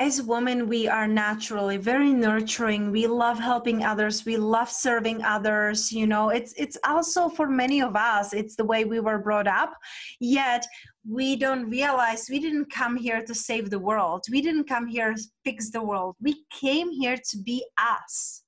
as 0.00 0.22
women 0.22 0.66
we 0.66 0.88
are 0.88 1.06
naturally 1.06 1.76
very 1.76 2.12
nurturing. 2.12 2.90
We 2.90 3.06
love 3.06 3.38
helping 3.38 3.84
others. 3.84 4.24
We 4.24 4.38
love 4.38 4.70
serving 4.70 5.22
others 5.22 5.92
you 5.92 6.06
know. 6.06 6.30
It's 6.30 6.54
it's 6.56 6.78
also 6.84 7.28
for 7.28 7.46
many 7.46 7.82
of 7.82 7.94
us 7.94 8.32
it's 8.32 8.56
the 8.56 8.64
way 8.64 8.84
we 8.84 8.98
were 9.00 9.18
brought 9.18 9.46
up. 9.46 9.74
Yet 10.18 10.66
we 11.08 11.36
don't 11.36 11.68
realize 11.68 12.28
we 12.30 12.40
didn't 12.40 12.72
come 12.72 12.96
here 12.96 13.22
to 13.22 13.34
save 13.34 13.70
the 13.70 13.78
world. 13.78 14.24
We 14.30 14.40
didn't 14.40 14.64
come 14.64 14.86
here 14.86 15.14
to 15.14 15.22
fix 15.44 15.70
the 15.70 15.82
world. 15.82 16.16
We 16.20 16.44
came 16.50 16.90
here 16.90 17.18
to 17.30 17.38
be 17.38 17.64
us 17.78 18.39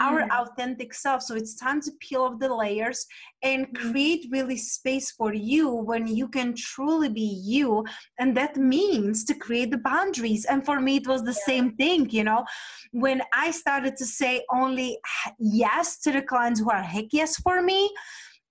our 0.00 0.22
mm. 0.22 0.30
authentic 0.30 0.94
self. 0.94 1.22
So 1.22 1.34
it's 1.34 1.54
time 1.54 1.80
to 1.82 1.92
peel 2.00 2.22
off 2.22 2.38
the 2.38 2.54
layers 2.54 3.04
and 3.42 3.66
mm. 3.66 3.74
create 3.74 4.26
really 4.30 4.56
space 4.56 5.10
for 5.10 5.34
you 5.34 5.68
when 5.68 6.06
you 6.06 6.28
can 6.28 6.54
truly 6.54 7.08
be 7.08 7.40
you. 7.44 7.84
And 8.18 8.36
that 8.36 8.56
means 8.56 9.24
to 9.24 9.34
create 9.34 9.70
the 9.70 9.78
boundaries. 9.78 10.44
And 10.44 10.64
for 10.64 10.80
me, 10.80 10.96
it 10.96 11.06
was 11.06 11.22
the 11.22 11.38
yeah. 11.38 11.46
same 11.46 11.76
thing, 11.76 12.10
you 12.10 12.24
know, 12.24 12.44
when 12.92 13.22
I 13.32 13.50
started 13.50 13.96
to 13.96 14.04
say 14.04 14.44
only 14.52 14.98
yes 15.38 15.98
to 16.00 16.12
the 16.12 16.22
clients 16.22 16.60
who 16.60 16.70
are 16.70 16.82
heck 16.82 17.06
yes 17.12 17.36
for 17.36 17.62
me 17.62 17.90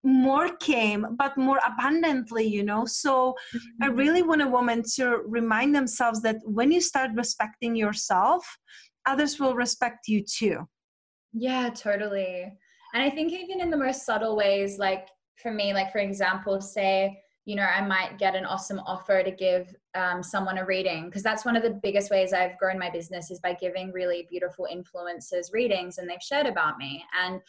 more 0.03 0.55
came 0.57 1.05
but 1.17 1.37
more 1.37 1.59
abundantly 1.65 2.45
you 2.45 2.63
know 2.63 2.85
so 2.85 3.35
mm-hmm. 3.53 3.83
i 3.83 3.87
really 3.87 4.21
want 4.21 4.41
a 4.41 4.47
woman 4.47 4.81
to 4.95 5.17
remind 5.25 5.75
themselves 5.75 6.21
that 6.21 6.37
when 6.45 6.71
you 6.71 6.79
start 6.79 7.11
respecting 7.15 7.75
yourself 7.75 8.45
others 9.05 9.39
will 9.39 9.55
respect 9.55 10.07
you 10.07 10.23
too 10.23 10.67
yeah, 11.33 11.69
totally. 11.69 12.51
And 12.93 13.03
I 13.03 13.09
think 13.09 13.33
even 13.33 13.61
in 13.61 13.69
the 13.69 13.77
most 13.77 14.05
subtle 14.05 14.35
ways, 14.35 14.77
like 14.79 15.07
for 15.35 15.51
me, 15.51 15.73
like 15.73 15.91
for 15.91 15.99
example, 15.99 16.61
say 16.61 17.21
you 17.47 17.55
know, 17.55 17.63
I 17.63 17.79
might 17.79 18.17
get 18.17 18.35
an 18.35 18.43
awesome 18.43 18.79
offer 18.79 19.23
to 19.23 19.31
give 19.31 19.73
um, 19.95 20.21
someone 20.21 20.57
a 20.57 20.65
reading 20.65 21.05
because 21.05 21.23
that's 21.23 21.45
one 21.45 21.55
of 21.55 21.63
the 21.63 21.79
biggest 21.81 22.11
ways 22.11 22.33
I've 22.33 22.57
grown 22.57 22.77
my 22.77 22.89
business 22.89 23.31
is 23.31 23.39
by 23.39 23.53
giving 23.53 23.93
really 23.93 24.27
beautiful 24.29 24.67
influencers 24.69 25.53
readings 25.53 25.97
and 25.97 26.09
they've 26.09 26.21
shared 26.21 26.45
about 26.45 26.77
me. 26.77 27.05
And, 27.23 27.39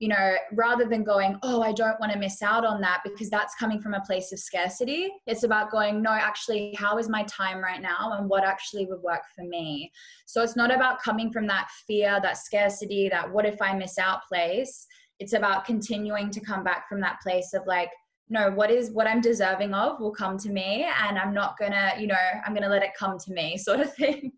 you 0.00 0.08
know, 0.08 0.36
rather 0.52 0.86
than 0.86 1.04
going, 1.04 1.38
oh, 1.42 1.60
I 1.60 1.72
don't 1.72 2.00
want 2.00 2.10
to 2.12 2.18
miss 2.18 2.40
out 2.40 2.64
on 2.64 2.80
that 2.80 3.02
because 3.04 3.28
that's 3.28 3.54
coming 3.54 3.82
from 3.82 3.92
a 3.92 4.00
place 4.00 4.32
of 4.32 4.38
scarcity, 4.38 5.10
it's 5.26 5.42
about 5.42 5.70
going, 5.70 6.00
no, 6.00 6.10
actually, 6.10 6.74
how 6.78 6.96
is 6.96 7.08
my 7.08 7.22
time 7.24 7.58
right 7.58 7.82
now 7.82 8.16
and 8.18 8.28
what 8.28 8.42
actually 8.42 8.86
would 8.86 9.02
work 9.02 9.20
for 9.36 9.44
me? 9.44 9.92
So 10.24 10.42
it's 10.42 10.56
not 10.56 10.74
about 10.74 11.02
coming 11.02 11.30
from 11.30 11.46
that 11.48 11.68
fear, 11.86 12.18
that 12.22 12.38
scarcity, 12.38 13.10
that 13.10 13.30
what 13.30 13.44
if 13.44 13.60
I 13.60 13.76
miss 13.76 13.98
out 13.98 14.20
place. 14.26 14.86
It's 15.18 15.34
about 15.34 15.66
continuing 15.66 16.30
to 16.30 16.40
come 16.40 16.64
back 16.64 16.88
from 16.88 17.02
that 17.02 17.18
place 17.22 17.52
of 17.52 17.66
like, 17.66 17.90
no 18.32 18.48
what 18.52 18.70
is 18.70 18.92
what 18.92 19.08
i'm 19.08 19.20
deserving 19.20 19.74
of 19.74 19.98
will 19.98 20.12
come 20.12 20.38
to 20.38 20.50
me 20.50 20.86
and 21.02 21.18
i'm 21.18 21.34
not 21.34 21.58
gonna 21.58 21.92
you 21.98 22.06
know 22.06 22.14
i'm 22.46 22.54
gonna 22.54 22.68
let 22.68 22.80
it 22.80 22.90
come 22.96 23.18
to 23.18 23.32
me 23.32 23.56
sort 23.58 23.80
of 23.80 23.92
thing. 23.94 24.30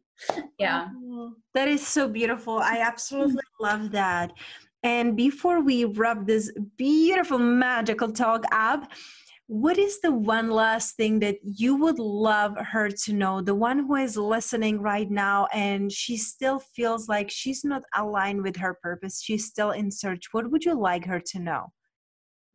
Yeah. 0.58 0.88
Oh, 0.96 1.34
that 1.54 1.68
is 1.68 1.86
so 1.86 2.08
beautiful. 2.08 2.58
I 2.58 2.78
absolutely 2.78 3.42
love 3.60 3.90
that 3.92 4.32
and 4.82 5.16
before 5.16 5.60
we 5.60 5.84
wrap 5.84 6.26
this 6.26 6.52
beautiful 6.76 7.38
magical 7.38 8.10
talk 8.10 8.44
up 8.52 8.90
what 9.48 9.76
is 9.76 10.00
the 10.00 10.12
one 10.12 10.50
last 10.50 10.96
thing 10.96 11.18
that 11.18 11.36
you 11.42 11.76
would 11.76 11.98
love 11.98 12.56
her 12.56 12.88
to 12.88 13.12
know 13.12 13.40
the 13.40 13.54
one 13.54 13.80
who 13.80 13.96
is 13.96 14.16
listening 14.16 14.80
right 14.80 15.10
now 15.10 15.46
and 15.52 15.92
she 15.92 16.16
still 16.16 16.58
feels 16.58 17.08
like 17.08 17.30
she's 17.30 17.64
not 17.64 17.82
aligned 17.94 18.42
with 18.42 18.56
her 18.56 18.78
purpose 18.82 19.20
she's 19.22 19.46
still 19.46 19.72
in 19.72 19.90
search 19.90 20.28
what 20.32 20.50
would 20.50 20.64
you 20.64 20.74
like 20.74 21.04
her 21.04 21.20
to 21.20 21.38
know 21.38 21.72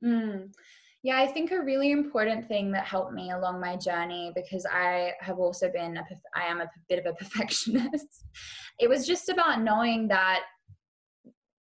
mm. 0.04 0.50
Yeah, 1.04 1.20
I 1.20 1.28
think 1.28 1.52
a 1.52 1.62
really 1.62 1.92
important 1.92 2.48
thing 2.48 2.72
that 2.72 2.86
helped 2.86 3.14
me 3.14 3.32
along 3.32 3.62
my 3.62 3.78
journey 3.78 4.32
because 4.36 4.66
I 4.66 5.14
have 5.22 5.40
also 5.40 5.72
been 5.72 5.96
a, 5.96 6.04
I 6.36 6.46
am 6.46 6.60
a 6.60 6.70
bit 6.90 7.00
of 7.00 7.06
a 7.06 7.14
perfectionist. 7.24 8.26
it 8.80 8.90
was 8.90 9.08
just 9.08 9.30
about 9.30 9.62
knowing 9.62 10.08
that 10.10 10.42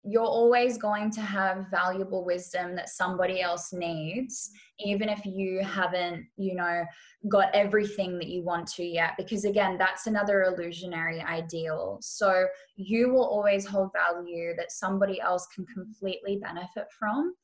you're 0.06 0.22
always 0.22 0.78
going 0.78 1.10
to 1.10 1.20
have 1.20 1.66
valuable 1.70 2.24
wisdom 2.24 2.76
that 2.76 2.88
somebody 2.88 3.40
else 3.40 3.72
needs 3.72 4.50
even 4.78 5.08
if 5.08 5.24
you 5.24 5.62
haven't 5.64 6.24
you 6.36 6.54
know 6.54 6.84
got 7.28 7.48
everything 7.54 8.18
that 8.18 8.28
you 8.28 8.42
want 8.42 8.66
to 8.66 8.84
yet. 8.84 9.14
Because 9.16 9.44
again 9.44 9.76
that's 9.78 10.06
another 10.06 10.44
illusionary 10.44 11.20
ideal. 11.20 11.98
So 12.00 12.46
you 12.76 13.10
will 13.10 13.26
always 13.26 13.66
hold 13.66 13.90
value 13.92 14.54
that 14.56 14.72
somebody 14.72 15.20
else 15.20 15.46
can 15.54 15.66
completely 15.66 16.38
benefit 16.42 16.86
from. 16.98 17.34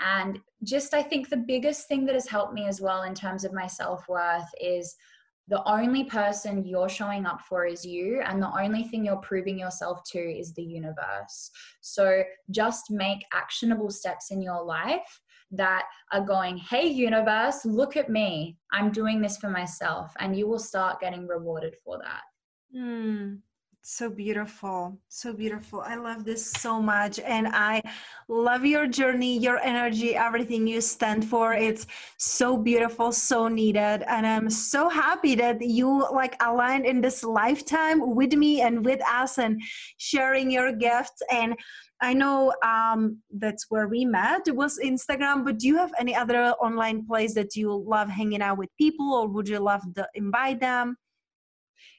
And 0.00 0.40
just, 0.64 0.94
I 0.94 1.02
think 1.02 1.28
the 1.28 1.36
biggest 1.36 1.86
thing 1.86 2.04
that 2.06 2.14
has 2.14 2.26
helped 2.26 2.54
me 2.54 2.66
as 2.66 2.80
well 2.80 3.02
in 3.02 3.14
terms 3.14 3.44
of 3.44 3.52
my 3.52 3.66
self 3.66 4.08
worth 4.08 4.48
is 4.60 4.96
the 5.48 5.62
only 5.68 6.04
person 6.04 6.64
you're 6.64 6.88
showing 6.88 7.26
up 7.26 7.40
for 7.42 7.66
is 7.66 7.84
you, 7.84 8.20
and 8.24 8.42
the 8.42 8.52
only 8.58 8.84
thing 8.84 9.04
you're 9.04 9.16
proving 9.16 9.58
yourself 9.58 10.02
to 10.12 10.18
is 10.18 10.54
the 10.54 10.62
universe. 10.62 11.50
So 11.80 12.22
just 12.50 12.90
make 12.90 13.24
actionable 13.32 13.90
steps 13.90 14.30
in 14.30 14.40
your 14.40 14.62
life 14.62 15.20
that 15.50 15.84
are 16.12 16.24
going, 16.24 16.56
Hey, 16.56 16.86
universe, 16.86 17.64
look 17.64 17.96
at 17.96 18.08
me. 18.08 18.56
I'm 18.72 18.90
doing 18.90 19.20
this 19.20 19.36
for 19.36 19.50
myself. 19.50 20.12
And 20.18 20.36
you 20.36 20.48
will 20.48 20.58
start 20.58 21.00
getting 21.00 21.26
rewarded 21.26 21.76
for 21.84 21.98
that. 21.98 22.22
Mm, 22.76 23.40
so 23.84 24.08
beautiful 24.08 24.96
so 25.08 25.32
beautiful 25.32 25.80
i 25.80 25.96
love 25.96 26.24
this 26.24 26.52
so 26.52 26.80
much 26.80 27.18
and 27.18 27.48
i 27.48 27.82
love 28.28 28.64
your 28.64 28.86
journey 28.86 29.36
your 29.36 29.58
energy 29.58 30.14
everything 30.14 30.68
you 30.68 30.80
stand 30.80 31.24
for 31.24 31.52
it's 31.52 31.88
so 32.16 32.56
beautiful 32.56 33.10
so 33.10 33.48
needed 33.48 34.04
and 34.06 34.24
i'm 34.24 34.48
so 34.48 34.88
happy 34.88 35.34
that 35.34 35.60
you 35.60 36.06
like 36.12 36.36
aligned 36.42 36.86
in 36.86 37.00
this 37.00 37.24
lifetime 37.24 38.14
with 38.14 38.32
me 38.34 38.60
and 38.60 38.84
with 38.84 39.00
us 39.10 39.38
and 39.38 39.60
sharing 39.98 40.48
your 40.48 40.72
gifts 40.72 41.20
and 41.32 41.56
I 42.04 42.14
know 42.14 42.52
um, 42.64 43.18
that's 43.30 43.66
where 43.68 43.86
we 43.86 44.04
met. 44.04 44.48
It 44.48 44.56
was 44.56 44.76
Instagram, 44.80 45.44
but 45.44 45.60
do 45.60 45.68
you 45.68 45.76
have 45.76 45.92
any 46.00 46.16
other 46.16 46.46
online 46.54 47.06
place 47.06 47.32
that 47.34 47.54
you 47.54 47.72
love 47.86 48.08
hanging 48.08 48.42
out 48.42 48.58
with 48.58 48.70
people, 48.76 49.14
or 49.14 49.28
would 49.28 49.46
you 49.46 49.60
love 49.60 49.82
to 49.94 50.08
invite 50.16 50.58
them? 50.58 50.96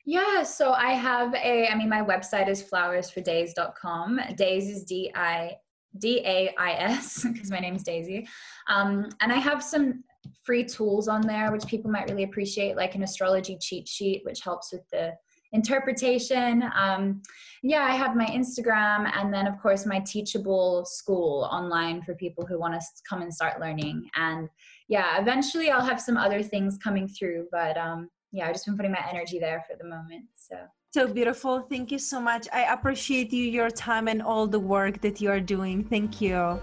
Yeah, 0.05 0.43
so 0.43 0.73
I 0.73 0.91
have 0.91 1.33
a, 1.33 1.67
I 1.69 1.75
mean, 1.75 1.89
my 1.89 2.01
website 2.01 2.49
is 2.49 2.61
flowersfordais.com. 2.61 4.19
Dais 4.35 4.69
is 4.69 4.83
D 4.83 5.11
I 5.15 5.55
D 5.97 6.21
A 6.25 6.53
I 6.57 6.73
S 6.73 7.23
because 7.31 7.49
my 7.49 7.59
name 7.59 7.75
is 7.75 7.83
Daisy. 7.83 8.27
Um, 8.67 9.09
and 9.21 9.31
I 9.31 9.37
have 9.37 9.63
some 9.63 10.03
free 10.43 10.65
tools 10.65 11.07
on 11.07 11.21
there 11.21 11.51
which 11.51 11.65
people 11.65 11.89
might 11.89 12.09
really 12.09 12.23
appreciate, 12.23 12.75
like 12.75 12.95
an 12.95 13.03
astrology 13.03 13.57
cheat 13.59 13.87
sheet, 13.87 14.21
which 14.25 14.41
helps 14.41 14.73
with 14.73 14.87
the 14.91 15.13
interpretation. 15.53 16.63
Um, 16.75 17.21
yeah, 17.61 17.83
I 17.83 17.91
have 17.91 18.15
my 18.15 18.25
Instagram 18.25 19.09
and 19.15 19.33
then, 19.33 19.47
of 19.47 19.57
course, 19.61 19.85
my 19.85 19.99
teachable 19.99 20.83
school 20.85 21.47
online 21.51 22.01
for 22.01 22.15
people 22.15 22.45
who 22.45 22.59
want 22.59 22.73
to 22.73 22.81
come 23.07 23.21
and 23.21 23.33
start 23.33 23.61
learning. 23.61 24.09
And 24.15 24.49
yeah, 24.89 25.21
eventually 25.21 25.69
I'll 25.69 25.85
have 25.85 26.01
some 26.01 26.17
other 26.17 26.41
things 26.41 26.77
coming 26.77 27.07
through, 27.07 27.47
but 27.51 27.77
um, 27.77 28.09
yeah, 28.33 28.47
I've 28.47 28.53
just 28.53 28.65
been 28.65 28.75
putting 28.75 28.91
my 28.91 29.05
energy 29.09 29.39
there 29.39 29.63
for 29.69 29.77
the 29.77 29.87
moment. 29.87 30.25
So 30.35 30.57
so 30.93 31.07
beautiful. 31.07 31.61
Thank 31.61 31.91
you 31.91 31.97
so 31.97 32.19
much. 32.19 32.47
I 32.53 32.71
appreciate 32.71 33.33
you, 33.33 33.45
your 33.45 33.71
time, 33.71 34.07
and 34.07 34.21
all 34.21 34.45
the 34.45 34.59
work 34.59 35.01
that 35.01 35.19
you 35.21 35.31
are 35.31 35.39
doing. 35.39 35.83
Thank 35.83 36.21
you. 36.21 36.59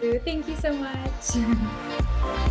Thank 0.00 0.14
you, 0.14 0.20
Thank 0.20 0.48
you 0.48 0.56
so 0.56 0.72
much. 0.72 2.50